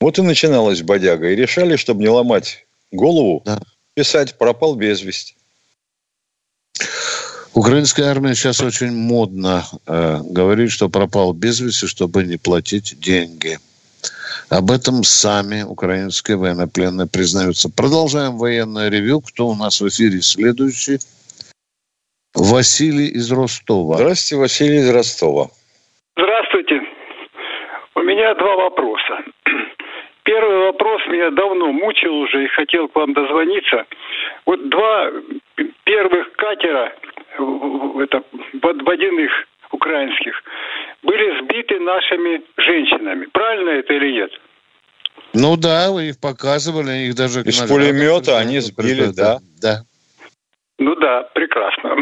[0.00, 1.30] Вот и начиналась бодяга.
[1.30, 3.60] И решали, чтобы не ломать голову, Да.
[3.94, 5.34] писать «пропал без вести».
[7.54, 13.58] Украинская армия сейчас очень модно э, говорит, что пропал без вести, чтобы не платить деньги.
[14.50, 17.68] Об этом сами украинские военнопленные признаются.
[17.68, 19.20] Продолжаем военное ревю.
[19.20, 20.98] Кто у нас в эфире следующий?
[22.34, 23.96] Василий из Ростова.
[23.96, 25.48] Здравствуйте, Василий из Ростова.
[26.16, 26.80] Здравствуйте.
[27.96, 29.24] У меня два вопроса.
[30.22, 33.86] Первый вопрос меня давно мучил уже и хотел к вам дозвониться.
[34.46, 35.10] Вот два
[35.84, 36.92] первых катера
[37.38, 38.22] это,
[38.62, 39.30] водяных
[39.72, 40.34] украинских
[41.02, 43.26] были сбиты нашими женщинами.
[43.32, 44.30] Правильно это или нет?
[45.32, 47.40] Ну да, вы их показывали, их даже...
[47.42, 49.38] Из пулемета они сбили, да.
[49.62, 49.82] Да.
[50.78, 51.94] Ну да, прекрасно.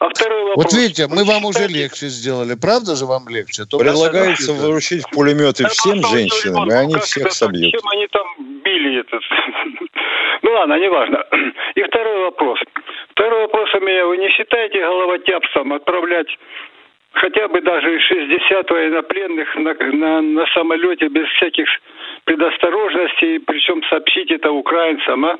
[0.00, 0.64] А второй вопрос.
[0.64, 2.56] Вот видите, мы вам уже легче сделали.
[2.60, 3.64] Правда же вам легче?
[3.64, 7.72] Только Предлагается выручить пулеметы всем женщинам, и они всех собьют.
[7.72, 8.26] Чем они там
[8.62, 9.22] били этот?
[10.42, 11.24] Ну ладно, неважно.
[11.74, 12.58] И второй вопрос.
[13.14, 14.06] Второй вопрос у меня.
[14.06, 16.26] Вы не считаете головотяпством отправлять
[17.12, 21.66] хотя бы даже 60 военнопленных на, на, на самолете без всяких
[22.24, 25.36] предосторожностей, причем сообщить это украинцам, а?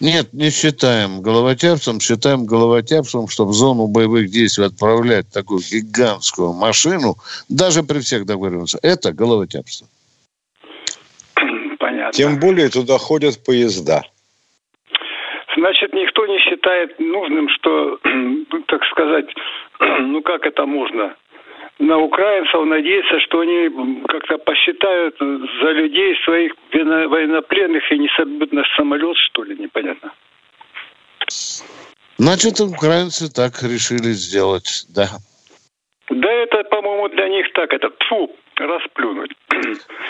[0.00, 7.16] Нет, не считаем головотяпцем, считаем головотяпцем, чтобы в зону боевых действий отправлять такую гигантскую машину,
[7.48, 8.80] даже при всех договоренностях.
[8.82, 9.86] Это головотяпство.
[11.78, 12.12] Понятно.
[12.12, 14.02] Тем более туда ходят поезда.
[15.56, 17.98] Значит, никто не считает нужным, что,
[18.66, 19.26] так сказать,
[19.80, 21.14] ну как это можно,
[21.78, 28.66] на украинцев надеяться, что они как-то посчитают за людей своих военнопленных и не собьют наш
[28.76, 30.12] самолет, что ли, непонятно.
[32.16, 35.08] Значит, украинцы так решили сделать, да.
[36.10, 39.30] Да это, по-моему, для них так, это фу, расплюнуть.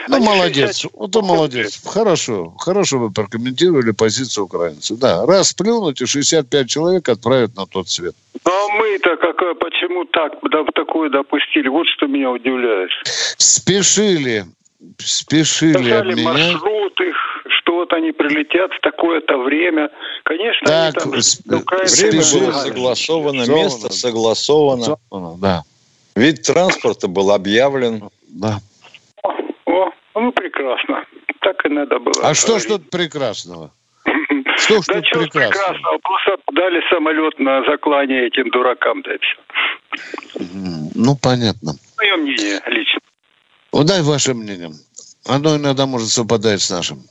[0.09, 0.93] Ну, Они молодец, 60...
[0.95, 1.81] вот он молодец.
[1.85, 4.99] Хорошо, хорошо вы прокомментировали позицию украинцев.
[4.99, 8.15] Да, расплюнуть и 65 человек отправят на тот свет.
[8.45, 11.69] Ну, а мы-то как, почему так, да, такое допустили?
[11.69, 12.91] Вот что меня удивляет.
[13.39, 14.45] Спешили,
[14.99, 16.25] спешили Сказали обменять.
[16.25, 17.17] маршрут их,
[17.59, 19.91] что вот они прилетят в такое-то время.
[20.25, 21.23] Конечно, так, они там...
[21.23, 21.47] Сп...
[21.47, 24.83] Время было согласовано, место согласовано.
[24.85, 25.39] согласовано.
[25.41, 25.63] Да.
[26.15, 28.09] Вид транспорта был объявлен.
[28.35, 28.59] Да.
[29.67, 31.05] О, ну прекрасно.
[31.41, 32.15] Так и надо было.
[32.23, 33.71] А что ж тут прекрасного?
[34.57, 35.51] Что ж да тут прекрасного?
[35.51, 35.99] прекрасного?
[35.99, 40.45] Просто дали самолет на заклание этим дуракам, да и все.
[40.95, 41.73] Ну, понятно.
[41.99, 43.01] Мое мнение лично.
[43.73, 44.71] Вот дай ваше мнение.
[45.27, 47.03] Оно иногда может совпадать с нашим.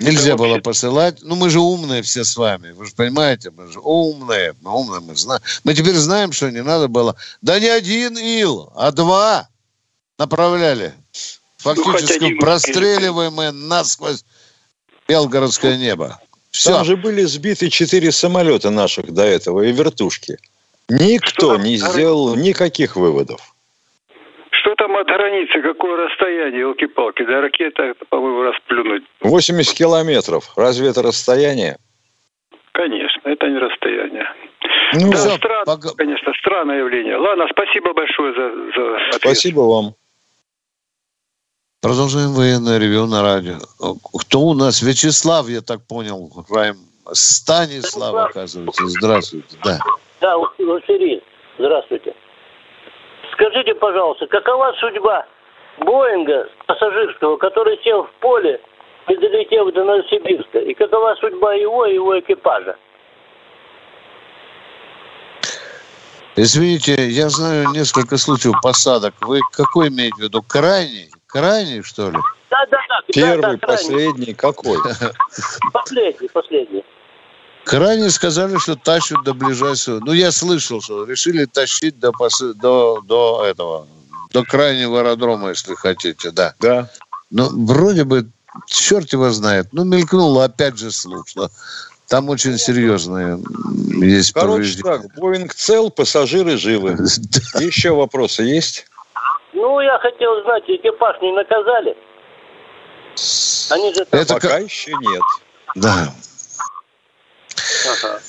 [0.00, 0.62] Нельзя было вообще...
[0.62, 1.18] посылать.
[1.22, 2.72] Ну, мы же умные все с вами.
[2.72, 4.54] Вы же понимаете, мы же умные.
[4.62, 5.42] Мы умные, мы знаем.
[5.64, 7.16] Мы теперь знаем, что не надо было.
[7.42, 9.48] Да не один ил, а два
[10.18, 10.92] направляли.
[11.58, 14.24] Фактически ну, простреливаемые насквозь
[15.08, 16.18] Белгородское небо.
[16.50, 16.72] Все.
[16.72, 20.38] Там же были сбиты четыре самолета наших до этого и вертушки.
[20.88, 23.40] Никто не сделал никаких выводов.
[24.50, 25.60] Что там от границы?
[25.62, 27.24] Какое расстояние, елки-палки?
[27.24, 29.04] Да ракета, по-моему, расплюнуть.
[29.20, 30.52] 80 километров.
[30.56, 31.76] Разве это расстояние?
[32.72, 34.26] Конечно, это не расстояние.
[34.94, 35.88] Ну, да, все, странно, пока...
[35.96, 37.16] конечно, странное явление.
[37.16, 39.20] Ладно, спасибо большое за, за ответ.
[39.20, 39.94] Спасибо вам.
[41.80, 43.58] Продолжаем военное ревю на радио.
[44.20, 44.82] Кто у нас?
[44.82, 46.76] Вячеслав, я так понял, Райм.
[47.12, 48.84] Станислав, оказывается.
[48.86, 49.56] Здравствуйте.
[49.62, 49.78] Да,
[50.20, 51.22] да Василий,
[51.56, 52.16] здравствуйте.
[53.32, 55.24] Скажите, пожалуйста, какова судьба
[55.78, 58.60] Боинга пассажирского, который сел в поле,
[59.06, 60.58] не долетев до Новосибирска?
[60.58, 62.76] И какова судьба его и его экипажа?
[66.34, 69.14] Извините, я знаю несколько случаев посадок.
[69.20, 70.42] Вы какой имеете в виду?
[70.42, 71.10] Крайний?
[71.38, 72.18] Крайний, что ли?
[72.50, 73.12] Да, да, да.
[73.12, 74.78] Первый, да, да, последний, какой?
[75.72, 76.84] Последний, последний.
[77.64, 80.00] Крайне сказали, что тащат до ближайшего.
[80.00, 82.12] Ну, я слышал, что решили тащить до,
[82.56, 83.86] до, до этого,
[84.32, 86.54] до крайнего аэродрома, если хотите, да.
[86.58, 86.90] Да.
[87.30, 88.26] Ну, вроде бы,
[88.66, 89.68] черт его знает.
[89.72, 91.50] Ну, мелькнуло опять же слух, что
[92.08, 93.38] там очень серьезные
[94.04, 96.92] есть Короче так, Боинг цел, пассажиры живы.
[97.60, 98.86] Еще вопросы есть?
[99.58, 101.96] Ну, я хотел знать, экипаж не наказали?
[103.70, 104.06] Они же.
[104.12, 105.22] Это Пока еще нет.
[105.74, 106.14] Да.
[107.90, 108.20] Ага.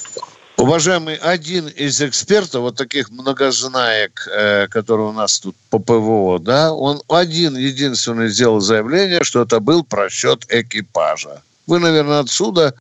[0.58, 6.74] Уважаемый, один из экспертов, вот таких многознаек, э, которые у нас тут по ПВО, да,
[6.74, 11.44] он один единственный сделал заявление, что это был просчет экипажа.
[11.68, 12.74] Вы, наверное, отсюда,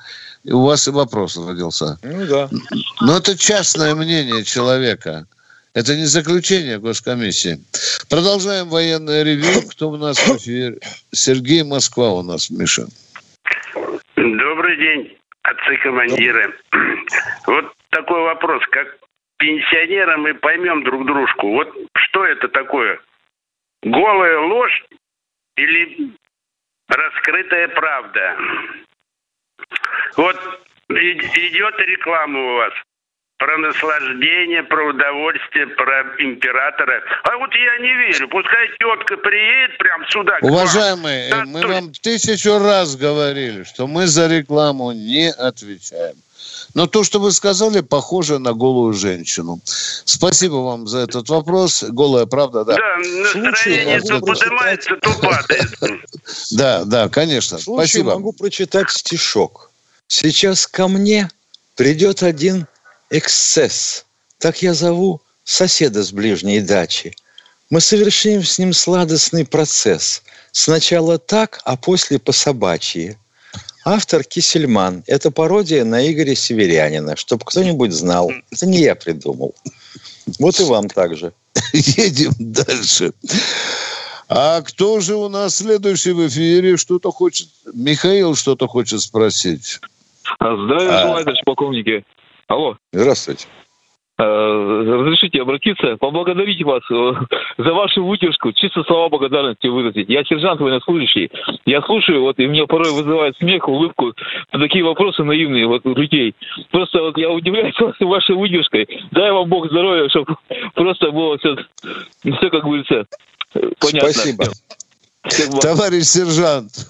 [0.42, 1.98] и у вас и вопрос родился.
[2.02, 2.48] Ну да.
[3.02, 5.26] Но это частное мнение человека.
[5.74, 7.58] Это не заключение госкомиссии.
[8.08, 9.68] Продолжаем военное ревью.
[9.70, 10.78] Кто у нас в эфире?
[11.12, 12.86] Сергей Москва у нас, Миша.
[14.16, 16.58] Добрый день отцы-командиры.
[17.46, 18.98] Вот такой вопрос, как
[19.38, 21.52] пенсионеры мы поймем друг дружку.
[21.52, 23.00] Вот что это такое?
[23.82, 24.84] Голая ложь
[25.56, 26.12] или
[26.88, 28.36] раскрытая правда?
[30.16, 30.36] Вот
[30.88, 32.72] идет реклама у вас
[33.38, 37.02] про наслаждение, про удовольствие, про императора.
[37.22, 38.28] А вот я не верю.
[38.28, 40.38] Пускай тетка приедет прям сюда.
[40.42, 41.48] Уважаемые, вам.
[41.48, 46.16] мы вам тысячу раз говорили, что мы за рекламу не отвечаем.
[46.74, 49.60] Но то, что вы сказали, похоже на голую женщину.
[49.64, 51.84] Спасибо вам за этот вопрос.
[51.84, 52.76] Голая правда, да.
[52.76, 55.78] Да, настроение то поднимается, то падает.
[56.50, 57.58] Да, да, конечно.
[57.58, 58.14] Спасибо.
[58.14, 59.70] могу прочитать стишок.
[60.08, 61.30] Сейчас ко мне
[61.74, 62.66] придет один
[63.10, 64.06] эксцесс.
[64.38, 67.14] Так я зову соседа с ближней дачи.
[67.70, 70.22] Мы совершим с ним сладостный процесс.
[70.52, 73.16] Сначала так, а после по собачьи.
[73.84, 75.04] Автор Кисельман.
[75.06, 77.16] Это пародия на Игоря Северянина.
[77.16, 78.30] Чтобы кто-нибудь знал.
[78.50, 79.54] Это не я придумал.
[80.38, 81.32] Вот и вам также.
[81.72, 83.12] Едем дальше.
[84.28, 86.76] А кто же у нас следующий в эфире?
[86.76, 87.48] Что-то хочет...
[87.72, 89.80] Михаил что-то хочет спросить.
[90.38, 92.04] Здравия желаю, товарищ полковники.
[92.48, 92.76] Алло.
[92.92, 93.46] Здравствуйте.
[94.20, 97.12] Э, разрешите обратиться, поблагодарить вас э,
[97.58, 100.08] за вашу выдержку, чисто слова благодарности выразить.
[100.08, 101.30] Я сержант военнослужащий,
[101.66, 104.14] я слушаю, вот, и мне порой вызывает смех, улыбку,
[104.50, 106.34] такие вопросы наивные вот у людей.
[106.72, 108.88] Просто вот я удивляюсь вашей выдержкой.
[109.12, 110.34] Дай вам Бог здоровья, чтобы
[110.74, 111.56] просто было все,
[112.22, 113.04] все как говорится,
[113.78, 114.10] понятно.
[114.10, 114.44] Спасибо.
[115.60, 116.86] Товарищ сержант,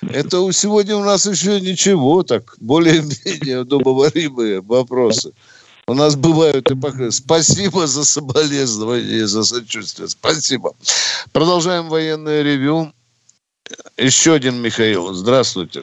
[0.00, 5.32] это сегодня у нас еще ничего, так более-менее удобоваримые вопросы.
[5.86, 7.10] У нас бывают и пока.
[7.10, 10.08] Спасибо за соболезнование, за сочувствие.
[10.08, 10.72] Спасибо.
[11.32, 12.92] Продолжаем военное ревю.
[13.98, 15.12] Еще один Михаил.
[15.12, 15.82] Здравствуйте.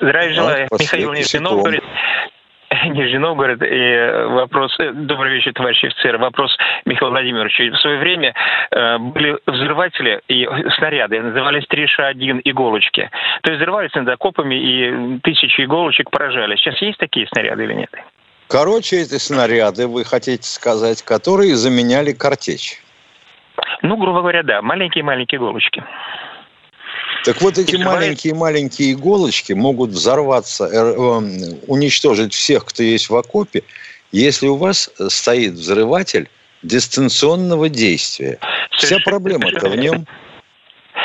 [0.00, 0.68] Здравия желаю.
[0.72, 1.80] Михаил Нижний Новгород.
[2.84, 3.62] Нижний Новгород.
[3.62, 4.74] И вопрос...
[4.78, 6.18] Э, добрый вечер, товарищ офицер.
[6.18, 7.76] Вопрос Михаила Владимировича.
[7.76, 8.34] В свое время
[8.70, 13.10] э, были взрыватели и снаряды, назывались 3Ш1 иголочки.
[13.42, 16.56] То есть взрывались над окопами и тысячи иголочек поражали.
[16.56, 17.90] Сейчас есть такие снаряды или нет?
[18.48, 22.80] Короче, эти снаряды, вы хотите сказать, которые заменяли картечь?
[23.82, 24.62] Ну, грубо говоря, да.
[24.62, 25.82] Маленькие-маленькие иголочки.
[27.24, 30.96] Так вот эти маленькие-маленькие иголочки могут взорваться, э, э,
[31.66, 33.62] уничтожить всех, кто есть в окопе,
[34.12, 36.28] если у вас стоит взрыватель
[36.62, 38.38] дистанционного действия.
[38.72, 40.06] Вся проблема-то в нем.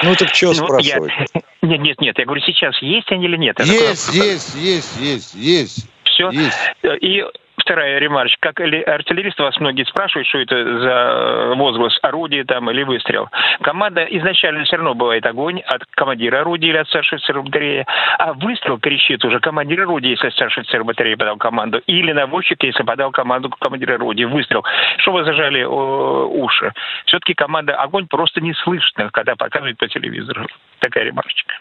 [0.04, 1.12] Ну так что ну, спрашивать?
[1.34, 1.42] Я...
[1.62, 2.18] Нет, нет, нет.
[2.18, 3.60] Я говорю, сейчас есть они или нет?
[3.66, 6.30] Есть, есть, есть, есть, есть все.
[6.30, 6.58] Есть.
[7.02, 7.24] И
[7.70, 8.52] вторая ремарочка.
[8.52, 13.30] Как артиллерист вас многие спрашивают, что это за возглас орудия там или выстрел.
[13.62, 17.86] Команда изначально все равно бывает огонь от командира орудия или от старшего офицера батареи,
[18.18, 22.82] а выстрел пересчит уже командир орудия, если старший офицер батареи подал команду, или наводчик, если
[22.82, 24.26] подал команду командира орудия.
[24.26, 24.64] Выстрел.
[24.98, 26.74] Что вы зажали уши?
[27.06, 30.48] Все-таки команда огонь просто не слышно, когда показывают по телевизору.
[30.80, 31.54] Такая ремарочка.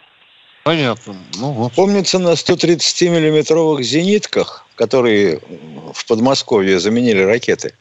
[0.64, 1.14] Понятно.
[1.38, 1.72] Ну, вот.
[1.74, 5.40] Помнится, на 130-миллиметровых зенитках, которые
[5.92, 7.74] в Подмосковье заменили ракеты,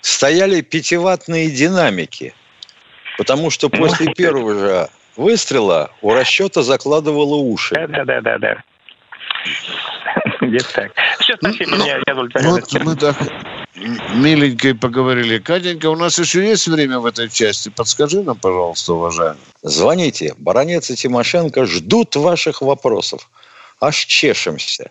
[0.00, 2.32] стояли пятиватные динамики.
[3.18, 7.74] Потому что ну, после первого же выстрела у расчета закладывало уши.
[7.74, 8.62] Да, да, да, да.
[10.40, 10.92] Где-то так.
[11.20, 13.16] Все, спасибо, ну, я, я Вот мы так
[14.14, 15.38] миленько поговорили.
[15.38, 17.68] Катенька, у нас еще есть время в этой части?
[17.68, 19.40] Подскажи нам, пожалуйста, уважаемый.
[19.62, 20.34] Звоните.
[20.38, 23.28] Баронец и Тимошенко ждут ваших вопросов.
[23.80, 24.90] Аж чешемся.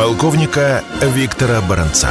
[0.00, 2.10] Полковника Виктора Баранца.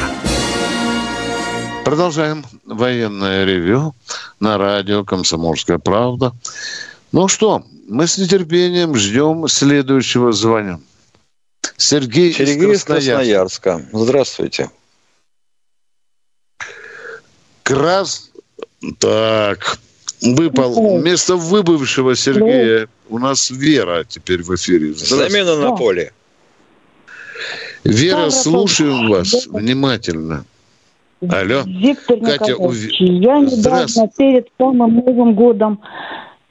[1.84, 3.96] Продолжаем военное ревю
[4.40, 6.32] на радио «Комсомольская правда».
[7.12, 10.80] Ну что, мы с нетерпением ждем следующего звонка.
[11.78, 13.80] Сергей, Сергей из Красноярска.
[13.80, 13.86] Красноярска.
[13.92, 14.70] Здравствуйте.
[17.64, 18.30] Крас...
[19.00, 19.80] Так,
[20.22, 21.00] выпал.
[21.00, 24.94] Вместо выбывшего Сергея у нас Вера теперь в эфире.
[24.94, 26.14] Замена на поле.
[27.90, 30.44] Вера, слушаем вас внимательно.
[31.22, 31.64] Алло.
[31.66, 32.74] Виктор Катя, ув...
[33.00, 35.82] я недавно перед самым Новым годом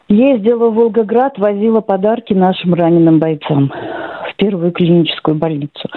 [0.08, 3.72] ездила в Волгоград, возила подарки нашим раненым бойцам
[4.30, 5.88] в первую клиническую больницу.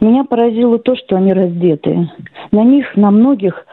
[0.00, 2.12] Меня поразило то, что они раздетые.
[2.50, 3.64] На них, на многих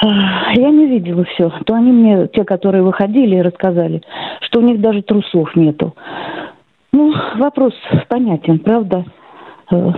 [0.00, 1.50] Я не видела все.
[1.66, 4.02] То они мне, те, которые выходили, рассказали,
[4.40, 5.94] что у них даже трусов нету.
[6.92, 7.74] Ну, вопрос
[8.08, 9.04] понятен, правда?
[9.70, 9.92] Э,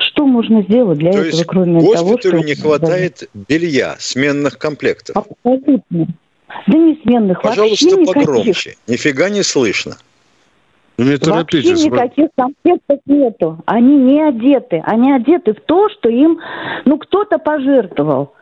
[0.00, 2.38] что можно сделать для То этого, есть кроме того, что...
[2.38, 5.16] не хватает белья, сменных комплектов?
[5.16, 6.06] Абсолютно.
[6.66, 8.26] Да не сменных, Пожалуйста, вообще никаких.
[8.26, 8.74] погромче.
[8.86, 9.96] Нифига не слышно.
[10.96, 13.62] Ну, не Вообще никаких комплектов нету.
[13.66, 14.82] Они не одеты.
[14.84, 16.40] Они одеты в то, что им,
[16.84, 18.32] ну, кто-то пожертвовал.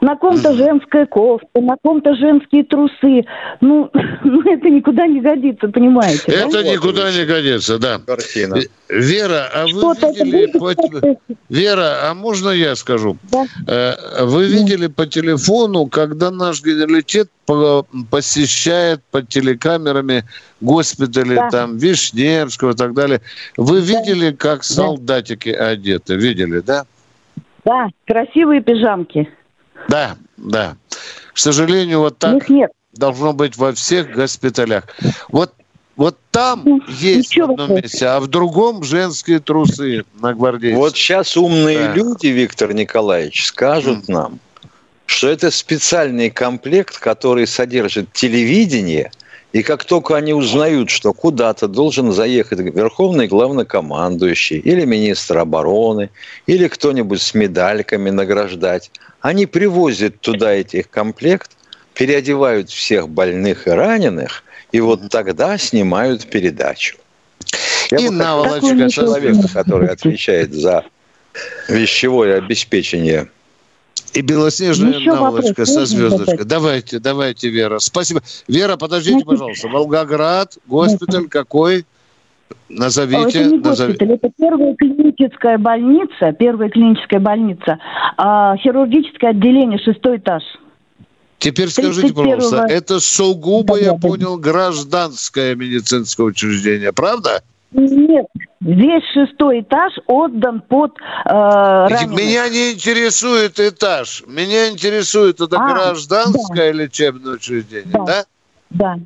[0.00, 3.24] На ком-то женская кофта, на ком-то женские трусы.
[3.60, 3.90] Ну,
[4.24, 6.22] ну, это никуда не годится, понимаете?
[6.26, 6.32] да?
[6.34, 7.98] Это никуда не годится, да.
[8.04, 8.56] Картина.
[8.88, 10.58] Вера, а вы видели...
[10.58, 10.74] по-
[11.48, 13.16] Вера, а можно я скажу?
[13.30, 13.44] Да.
[13.66, 20.24] Э, Вы видели по телефону, когда наш генералитет по- посещает под телекамерами
[20.60, 21.50] госпитали Да.
[21.50, 23.20] там Вишневского и так далее.
[23.56, 26.14] Вы видели, как солдатики одеты?
[26.16, 26.84] Видели, да?
[27.64, 29.28] Да, красивые пижамки.
[29.88, 30.76] Да, да.
[31.32, 32.70] К сожалению, вот так Их нет.
[32.92, 34.84] должно быть во всех госпиталях.
[35.28, 35.52] Вот,
[35.96, 40.78] вот там есть в одном месте, а в другом женские трусы на гвардейцев.
[40.78, 41.94] Вот сейчас умные Да.
[41.94, 44.38] люди, Виктор Николаевич, скажут нам,
[45.06, 49.10] что это специальный комплект, который содержит телевидение,
[49.52, 56.08] и как только они узнают, что куда-то должен заехать верховный главнокомандующий или министр обороны,
[56.46, 58.90] или кто-нибудь с медальками награждать,
[59.22, 61.52] они привозят туда этих комплект,
[61.94, 64.42] переодевают всех больных и раненых,
[64.72, 66.96] и вот тогда снимают передачу.
[67.90, 70.84] Я И наволочка человека, который отвечает за
[71.68, 73.28] вещевое обеспечение.
[74.12, 76.44] И белоснежная Еще наволочка вопрос со звездочкой.
[76.44, 77.78] Давайте, давайте, Вера.
[77.78, 78.22] Спасибо.
[78.48, 79.68] Вера, подождите, пожалуйста.
[79.68, 81.86] Волгоград, госпиталь какой?
[82.68, 83.40] Назовите.
[83.40, 87.78] это не назови- госпиталь, это первая клиническая больница, первая клиническая больница,
[88.16, 90.42] а, хирургическое отделение, шестой этаж.
[91.38, 92.22] Теперь скажите, 31-го.
[92.22, 97.42] пожалуйста, это сугубо, я понял, гражданское медицинское учреждение, правда?
[97.72, 98.26] Нет,
[98.60, 100.92] весь шестой этаж отдан под
[101.24, 102.16] э, раненых.
[102.16, 104.22] Меня не интересует этаж.
[104.26, 108.04] Меня интересует, это А, гражданское лечебное учреждение, да?
[108.04, 108.24] Да,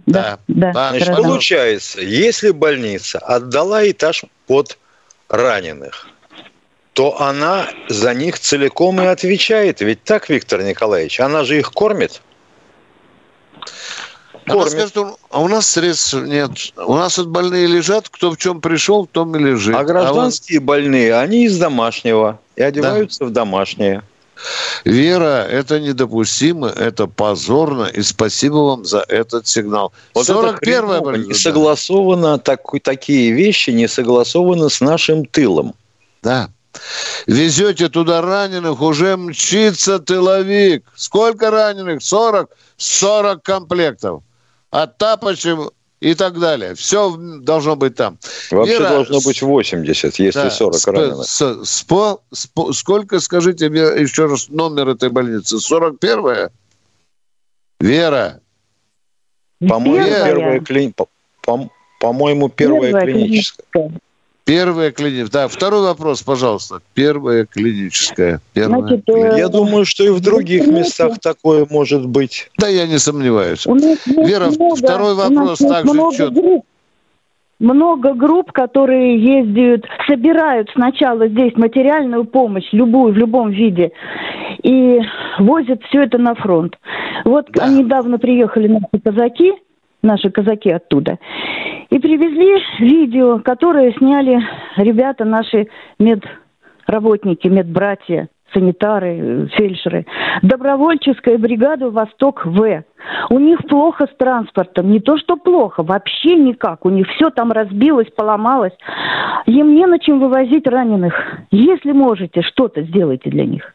[0.06, 0.72] да, да.
[0.72, 1.22] Значит, пожалуйста.
[1.22, 4.78] получается, если больница отдала этаж под
[5.28, 6.08] раненых,
[6.92, 9.80] то она за них целиком и отвечает.
[9.80, 12.22] Ведь так, Виктор Николаевич, она же их кормит.
[14.46, 14.96] Она скажет,
[15.30, 16.50] а у нас средств нет.
[16.76, 19.74] У нас вот больные лежат, кто в чем пришел, в том и лежит.
[19.74, 24.02] А вот гражданские больные, они из домашнего и одеваются в домашнее.
[24.84, 29.92] Вера, это недопустимо, это позорно, и спасибо вам за этот сигнал.
[30.14, 31.28] Вот это 41 хреново, больница.
[31.28, 35.74] не согласовано, так, такие вещи не согласованы с нашим тылом.
[36.22, 36.50] Да.
[37.26, 40.84] Везете туда раненых, уже мчится тыловик.
[40.94, 42.02] Сколько раненых?
[42.02, 42.50] 40?
[42.76, 44.22] 40 комплектов.
[44.70, 45.58] От тапочек
[46.00, 46.74] и так далее.
[46.74, 48.18] Все должно быть там.
[48.50, 51.26] Вообще Вера, должно быть 80, если да, 40 сп- раненых.
[51.26, 55.56] с- спо- спо- сколько, скажите мне еще раз, номер этой больницы?
[55.56, 56.50] 41-я?
[57.80, 58.40] Вера.
[59.66, 60.60] По-моему, Первая.
[60.60, 60.92] первая
[61.42, 61.70] по-
[62.00, 63.90] по-моему, первая клиническая.
[64.46, 65.42] Первая клиническая.
[65.42, 66.78] Да, второй вопрос, пожалуйста.
[66.94, 68.40] Первая клиническая.
[68.54, 69.38] Первая Значит, э, клиническая.
[69.38, 72.48] Я думаю, что и в других местах такое может быть.
[72.56, 73.66] Да, я не сомневаюсь.
[73.66, 76.62] Вера, много- второй вопрос также много
[77.58, 83.92] много групп, которые ездят, собирают сначала здесь материальную помощь, любую, в любом виде,
[84.62, 85.00] и
[85.38, 86.76] возят все это на фронт.
[87.24, 89.54] Вот недавно приехали наши казаки,
[90.02, 91.18] наши казаки оттуда,
[91.90, 94.40] и привезли видео, которое сняли
[94.76, 95.68] ребята, наши
[95.98, 100.06] медработники, медбратья, санитары, фельдшеры.
[100.42, 102.84] Добровольческая бригада «Восток-В».
[103.30, 104.90] У них плохо с транспортом.
[104.90, 106.84] Не то, что плохо, вообще никак.
[106.84, 108.72] У них все там разбилось, поломалось.
[109.46, 111.14] Им не на чем вывозить раненых.
[111.50, 113.72] Если можете, что-то сделайте для них.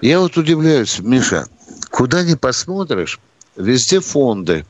[0.00, 1.44] Я вот удивляюсь, Миша,
[1.90, 3.18] куда ни посмотришь,
[3.56, 4.64] везде фонды.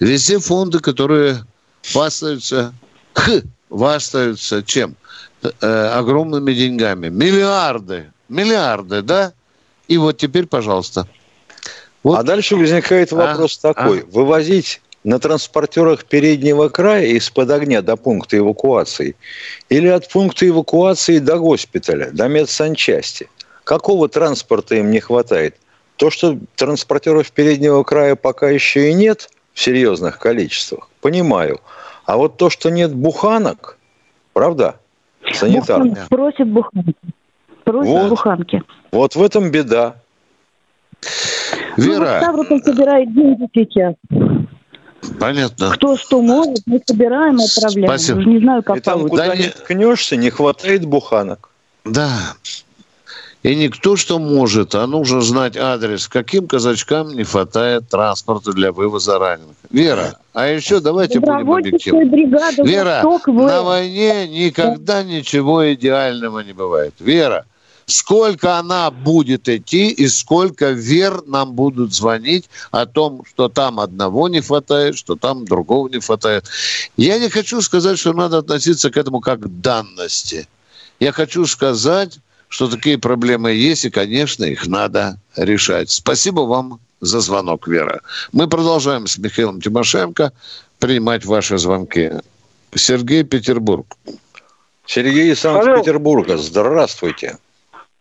[0.00, 1.44] Везде фонды, которые
[1.90, 2.72] хвастаются,
[3.14, 4.96] х, хвастаются чем?
[5.60, 7.08] Э, огромными деньгами.
[7.08, 8.12] Миллиарды.
[8.28, 9.32] Миллиарды, да?
[9.88, 11.06] И вот теперь, пожалуйста.
[12.04, 14.00] А дальше возникает вопрос А, такой.
[14.00, 14.04] а.
[14.06, 19.14] Вывозить на транспортерах переднего края из-под огня до пункта эвакуации
[19.68, 23.28] или от пункта эвакуации до госпиталя, до медсанчасти?
[23.64, 25.56] Какого транспорта им не хватает?
[25.96, 31.60] То, что транспортеров переднего края пока еще и нет в серьезных количествах, понимаю.
[32.04, 33.78] А вот то, что нет буханок,
[34.32, 34.76] правда,
[35.32, 36.08] санитарных.
[36.08, 36.94] Просят буханки.
[37.64, 38.08] Просят Вот.
[38.10, 38.62] буханки.
[38.92, 39.96] вот в этом беда.
[41.02, 41.08] Ну,
[41.76, 43.94] вот Вера, Ставрополь собирает деньги сейчас.
[45.18, 45.70] понятно.
[45.70, 47.88] Кто что может, мы собираем и отправляем.
[47.88, 48.18] Спасибо.
[48.18, 49.24] Уже не знаю, как И там, получится.
[49.24, 51.50] куда не ткнешься, не хватает буханок.
[51.84, 52.34] Да.
[53.46, 59.20] И никто что может, а нужно знать адрес, каким казачкам не хватает транспорта для вывоза
[59.20, 59.54] раненых.
[59.70, 62.06] Вера, а еще давайте будем объективны.
[62.64, 66.94] Вера, «Восток» в- на войне никогда ничего идеального не бывает.
[66.98, 67.44] Вера,
[67.86, 74.26] сколько она будет идти и сколько вер нам будут звонить о том, что там одного
[74.28, 76.46] не хватает, что там другого не хватает.
[76.96, 80.48] Я не хочу сказать, что надо относиться к этому как к данности.
[80.98, 82.18] Я хочу сказать,
[82.48, 85.90] что такие проблемы есть, и, конечно, их надо решать.
[85.90, 88.00] Спасибо вам за звонок, Вера.
[88.32, 90.32] Мы продолжаем с Михаилом Тимошенко
[90.78, 92.12] принимать ваши звонки.
[92.74, 93.86] Сергей Петербург.
[94.84, 97.38] Сергей из Санкт-Петербурга, здравствуйте.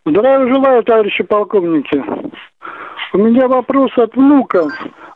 [0.05, 2.03] Здравия желаю, товарищи полковники.
[3.13, 4.67] У меня вопрос от внука.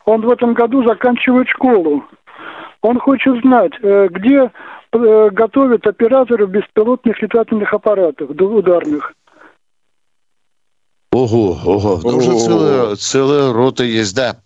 [0.04, 2.04] Он в этом году заканчивает школу.
[2.82, 4.50] Он хочет знать, э, где
[4.92, 9.12] э, готовят операторов беспилотных летательных аппаратов ударных.
[11.12, 12.00] Ого, ого.
[12.04, 14.36] Ну, уже целая, целая рота есть, да.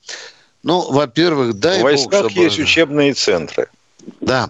[0.62, 3.68] Ну, во-первых, дай В бог, войсках чтобы- есть учебные центры.
[4.20, 4.48] Да.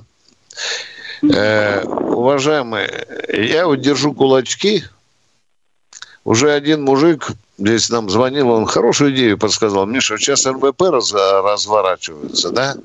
[1.22, 4.84] Э, уважаемые, я вот держу кулачки.
[6.24, 9.84] Уже один мужик здесь нам звонил, он хорошую идею подсказал.
[9.86, 12.76] Миша, сейчас НВП раз- разворачивается, да?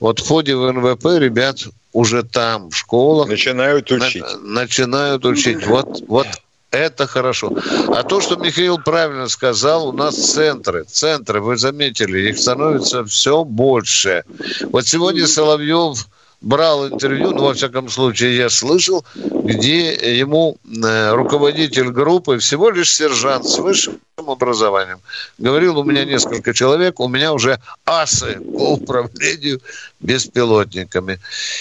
[0.00, 1.60] Вот в ходе в НВП ребят
[1.92, 3.28] уже там, в школах...
[3.28, 4.24] Начинают учить.
[4.42, 5.64] начинают учить.
[5.66, 6.26] Вот, вот
[6.74, 7.52] это хорошо.
[7.88, 10.84] А то, что Михаил правильно сказал, у нас центры.
[10.84, 14.24] Центры, вы заметили, их становится все больше.
[14.72, 16.06] Вот сегодня Соловьев
[16.44, 22.94] брал интервью, ну, во всяком случае, я слышал, где ему э, руководитель группы, всего лишь
[22.94, 25.00] сержант с высшим образованием,
[25.38, 29.60] говорил, у меня несколько человек, у меня уже асы по управлению
[30.00, 31.18] беспилотниками.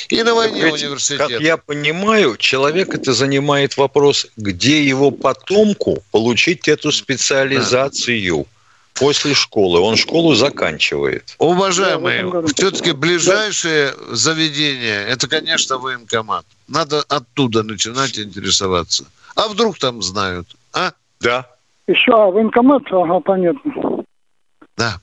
[0.09, 1.19] И на войне Ведь, университет.
[1.19, 8.45] Как я понимаю, человек это занимает вопрос, где его потомку получить эту специализацию
[8.93, 9.79] после школы.
[9.79, 11.35] Он школу заканчивает.
[11.39, 16.45] Уважаемые, все-таки ближайшее заведение, это, конечно, военкомат.
[16.67, 19.05] Надо оттуда начинать интересоваться.
[19.35, 20.91] А вдруг там знают, а?
[21.19, 21.47] Да.
[21.87, 24.03] Еще а, военкомат, ага, понятно.
[24.77, 24.99] Да.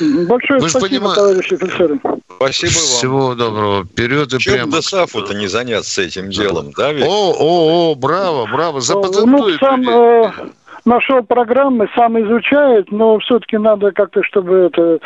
[0.00, 2.00] Большое Вы спасибо, понима- товарищи офицеры.
[2.36, 2.80] Спасибо вам.
[2.98, 3.84] Всего доброго.
[3.84, 4.72] Вперед и Чем прямо.
[4.72, 7.04] до САФу-то не заняться этим делом, да ведь?
[7.06, 8.80] О, о, о, браво, браво.
[8.80, 9.58] Внук Запатентуй.
[9.58, 10.32] сам э,
[10.86, 14.98] нашел программы, сам изучает, но все-таки надо как-то, чтобы это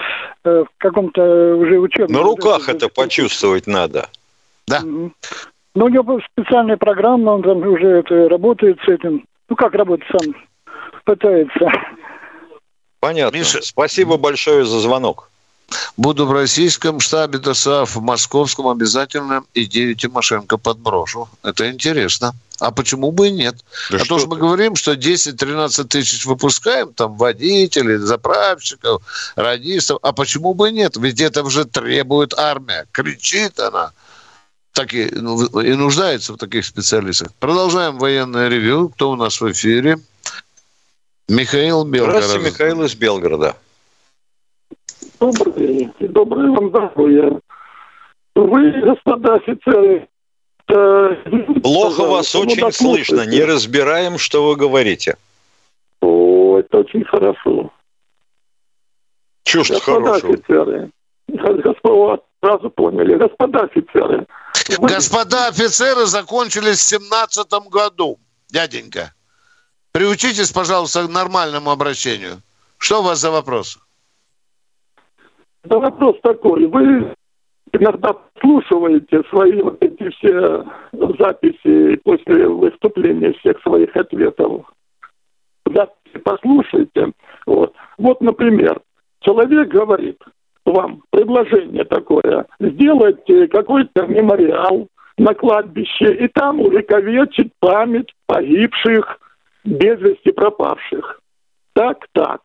[0.45, 2.21] э, в каком-то уже учебном...
[2.21, 4.09] На руках это почувствовать надо.
[4.69, 4.81] Да.
[4.83, 5.13] Ну,
[5.75, 9.25] у него специальная программа, он там уже это, работает с этим.
[9.49, 10.35] Ну, как работает сам?
[11.05, 11.71] Пытается.
[13.01, 13.43] Понятно.
[13.43, 15.30] Спасибо большое за звонок.
[15.97, 21.29] Буду в российском штабе ДОСААФ, в московском обязательно идею Тимошенко подброшу.
[21.43, 22.35] Это интересно.
[22.59, 23.57] А почему бы и нет?
[23.91, 29.03] Да а то что что мы говорим, что 10-13 тысяч выпускаем, там, водителей, заправщиков,
[29.35, 29.99] радистов.
[30.03, 30.97] А почему бы и нет?
[30.97, 32.87] Ведь это уже требует армия.
[32.93, 33.93] Кричит она.
[34.73, 37.33] Так и, ну, и нуждается в таких специалистах.
[37.41, 38.91] Продолжаем военное ревю.
[38.91, 39.99] Кто у нас в эфире?
[41.29, 42.25] Михаил Белгород.
[42.25, 43.57] Здравствуйте, Михаил из Белгорода.
[45.21, 47.41] Добрый, добрый вам здоровья.
[48.35, 50.09] Вы, господа офицеры,
[50.69, 53.27] э, Плохо вас ну, очень слышно.
[53.27, 55.17] Не разбираем, что вы говорите.
[56.01, 57.71] О, это очень хорошо.
[59.45, 60.33] Чушь Господа хорошего.
[60.33, 60.91] офицеры,
[61.29, 64.27] господа, сразу поняли, господа офицеры.
[64.79, 68.19] вы- Господа офицеры закончились в семнадцатом году,
[68.49, 69.13] дяденька.
[69.93, 72.41] Приучитесь, пожалуйста, к нормальному обращению.
[72.79, 73.79] Что у вас за вопрос?
[75.65, 76.67] Да вопрос такой.
[76.67, 77.15] Вы
[77.73, 80.65] иногда слушаете свои вот эти все
[81.19, 84.67] записи после выступления всех своих ответов.
[85.67, 87.13] Записи послушайте.
[87.47, 87.75] Вот.
[87.99, 88.81] вот, например,
[89.21, 90.19] человек говорит
[90.65, 92.47] вам предложение такое.
[92.59, 94.89] Сделайте какой-то мемориал
[95.19, 99.19] на кладбище, и там увековечить память погибших,
[99.65, 101.21] без вести пропавших.
[101.75, 102.41] Так, так.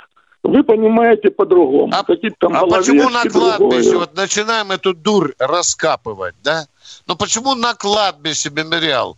[0.48, 1.92] Вы понимаете по-другому.
[2.06, 3.98] Какие-то там А почему на кладбище, другое.
[3.98, 6.66] вот начинаем эту дурь раскапывать, да?
[7.08, 9.18] Но почему на кладбище мемориал?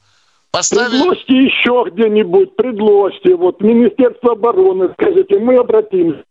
[0.51, 1.01] Поставили...
[1.01, 3.35] Предложьте еще где-нибудь, предложьте.
[3.35, 6.23] Вот Министерство обороны, скажите, мы обратимся.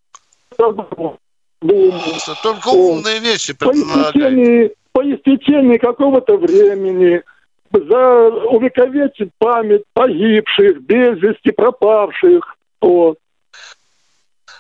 [0.57, 7.23] Только умные вещи По истечении, по истечении какого-то времени
[7.71, 12.57] за увековечить память погибших, без вести пропавших.
[12.81, 13.19] Вот.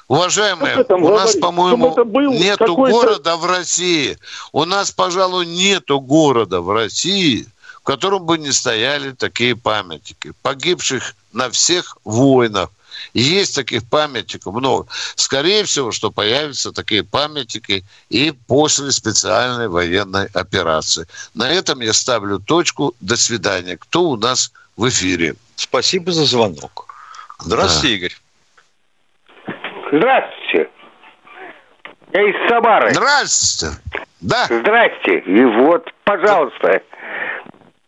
[0.08, 1.94] Уважаемые, у нас, по-моему,
[2.30, 4.18] нету города в России.
[4.52, 7.46] У нас, пожалуй, нету города в России,
[7.80, 10.32] в котором бы не стояли такие памятники.
[10.42, 12.70] Погибших на всех войнах.
[13.14, 14.86] Есть таких памятников много.
[15.16, 21.06] Скорее всего, что появятся такие памятники и после специальной военной операции.
[21.34, 22.94] На этом я ставлю точку.
[23.00, 23.76] До свидания.
[23.76, 25.34] Кто у нас в эфире?
[25.56, 26.86] Спасибо за звонок.
[27.40, 28.16] Здравствуйте, Игорь.
[29.92, 30.70] Здравствуйте.
[32.12, 32.90] Я из Самары.
[32.90, 33.76] Здравствуйте.
[34.20, 34.44] Да.
[34.46, 35.18] Здрасте.
[35.18, 36.82] И вот, пожалуйста.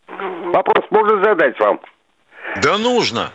[0.07, 1.80] Вопрос можно задать вам?
[2.62, 3.30] Да нужно.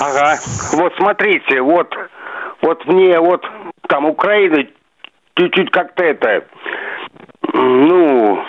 [0.00, 0.38] Ага.
[0.72, 1.94] Вот смотрите, вот,
[2.62, 3.44] вот мне вот
[3.88, 4.66] там Украина
[5.36, 6.44] чуть-чуть как-то это,
[7.52, 8.44] ну,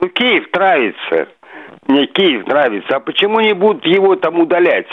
[0.00, 1.28] ну, Киев нравится.
[1.86, 2.96] Мне Киев нравится.
[2.96, 4.88] А почему не будут его там удалять?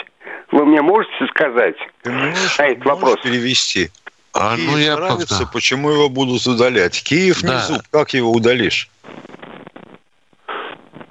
[0.52, 1.76] Вы мне можете сказать?
[2.04, 3.20] а этот вопрос.
[3.24, 3.90] перевести.
[4.34, 7.02] А, Киев ну, я нравится, пока- почему его будут удалять?
[7.04, 7.56] Киев Да.
[7.56, 8.90] не зуб, как его удалишь?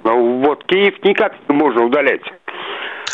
[0.04, 2.22] Ну, вот Киев никак не можно удалять.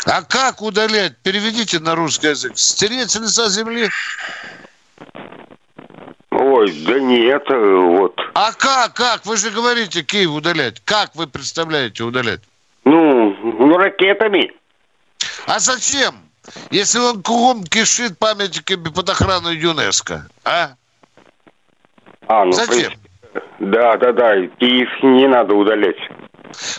[0.05, 1.17] А как удалять?
[1.23, 2.57] Переведите на русский язык.
[2.57, 3.89] Стереть с лица земли?
[6.31, 8.19] Ой, да нет, э, вот.
[8.33, 9.25] А как, как?
[9.25, 10.81] Вы же говорите Киев удалять.
[10.85, 12.41] Как вы представляете удалять?
[12.85, 14.53] Ну, ну ракетами.
[15.45, 16.15] А зачем?
[16.71, 20.27] Если он кругом кишит памятниками под охраной ЮНЕСКо.
[20.45, 20.71] А?
[22.27, 22.69] А, ну, Зачем?
[22.69, 22.97] принципе,
[23.59, 24.35] Да, да, да.
[24.59, 25.97] Киев не надо удалять.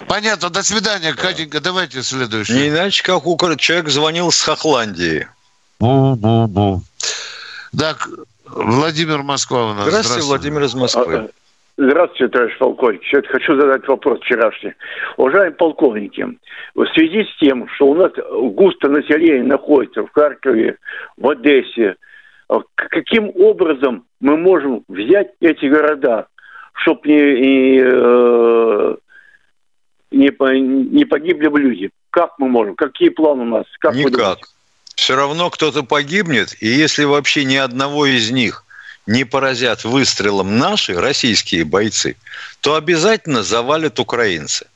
[0.06, 0.50] Понятно.
[0.50, 1.60] До свидания, Катенька.
[1.60, 2.54] Давайте следующий.
[2.54, 5.28] Не иначе, как укра- человек звонил с Хохландии.
[5.80, 6.80] Бу-бу-бу.
[7.78, 8.08] Так,
[8.46, 9.86] Владимир Москва у нас.
[9.86, 11.30] Здравствуйте, Владимир из Москвы.
[11.80, 13.02] Здравствуйте, товарищ полковник.
[13.04, 14.72] Все-таки хочу задать вопрос вчерашний.
[15.16, 16.26] Уважаемые полковники,
[16.74, 18.10] в связи с тем, что у нас
[18.52, 20.76] густо население находится в Харькове,
[21.16, 21.94] в Одессе,
[22.50, 26.26] э, каким образом мы можем взять эти города,
[26.72, 28.96] чтобы не, и, э,
[30.10, 31.90] не, по- не погибли люди?
[32.10, 32.74] Как мы можем?
[32.74, 33.66] Какие планы у нас?
[33.78, 33.94] Как?
[33.94, 34.38] Никак.
[34.96, 38.64] Все равно кто-то погибнет, и если вообще ни одного из них
[39.08, 42.16] не поразят выстрелом наши, российские бойцы,
[42.60, 44.66] то обязательно завалят украинцы.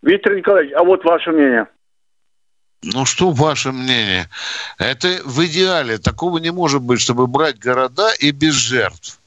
[0.00, 1.66] Виктор Николаевич, а вот ваше мнение.
[2.82, 4.30] Ну, что ваше мнение?
[4.78, 5.98] Это в идеале.
[5.98, 9.18] Такого не может быть, чтобы брать города и без жертв.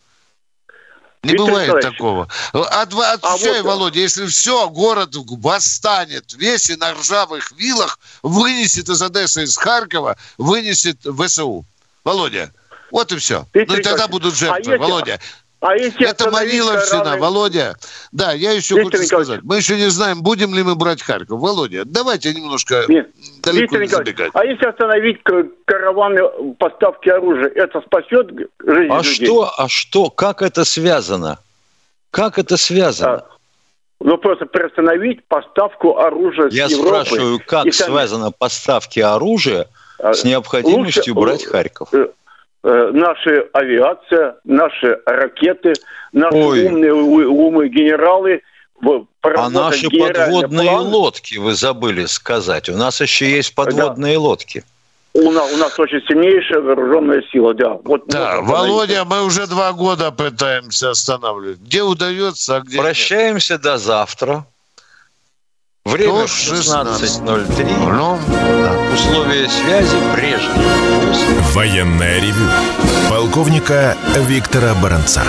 [1.23, 2.27] Не Виктор бывает Николаевич, такого.
[2.53, 9.01] От, отвечай, вот- Володя, если все, город восстанет, весь и на ржавых вилах, вынесет из
[9.01, 11.65] Одессы, из Харькова, вынесет ВСУ.
[12.03, 12.53] Володя,
[12.93, 13.43] вот и все.
[13.53, 15.19] Виктор ну и тогда будут а жертвы, если- Володя.
[15.65, 17.77] А если Это Маниловщина, равный- Володя.
[18.11, 19.27] Да, я еще Виктор хочу Николаевич.
[19.27, 19.43] сказать.
[19.45, 21.39] Мы еще не знаем, будем ли мы брать Харьков.
[21.39, 23.07] Володя, давайте немножко далеко
[23.77, 24.31] Виктор не забегать.
[24.33, 25.21] а если остановить
[25.65, 26.21] караваны
[26.59, 28.27] поставки оружия, это спасет
[28.59, 29.25] жизнь А людей?
[29.25, 31.39] что, а что, как это связано?
[32.11, 33.23] Как это связано?
[34.01, 36.89] Ну, просто приостановить поставку оружия Я с Европы.
[37.05, 39.67] спрашиваю, как И связано поставки оружия
[39.97, 41.89] А, с необходимостью лучше- брать Харьков?
[42.63, 45.73] Э, наша авиация, наши ракеты,
[46.11, 46.65] наши Ой.
[46.67, 48.41] умные умы генералы
[48.81, 50.87] в- А наши подводные план.
[50.87, 52.69] лодки, вы забыли сказать.
[52.69, 54.63] У нас еще есть подводные лодки.
[55.15, 57.77] У нас, у нас очень сильнейшая вооруженная сила, да.
[57.83, 61.59] Вот Да, Володя, мы уже два года пытаемся останавливать.
[61.59, 64.45] Где удается, а где Прощаемся до завтра.
[65.85, 67.91] Время До 16.03.
[67.91, 68.17] Ну,
[68.93, 70.65] Условия связи прежние.
[71.53, 72.45] Военное ревю
[73.09, 75.23] полковника Виктора Баранца.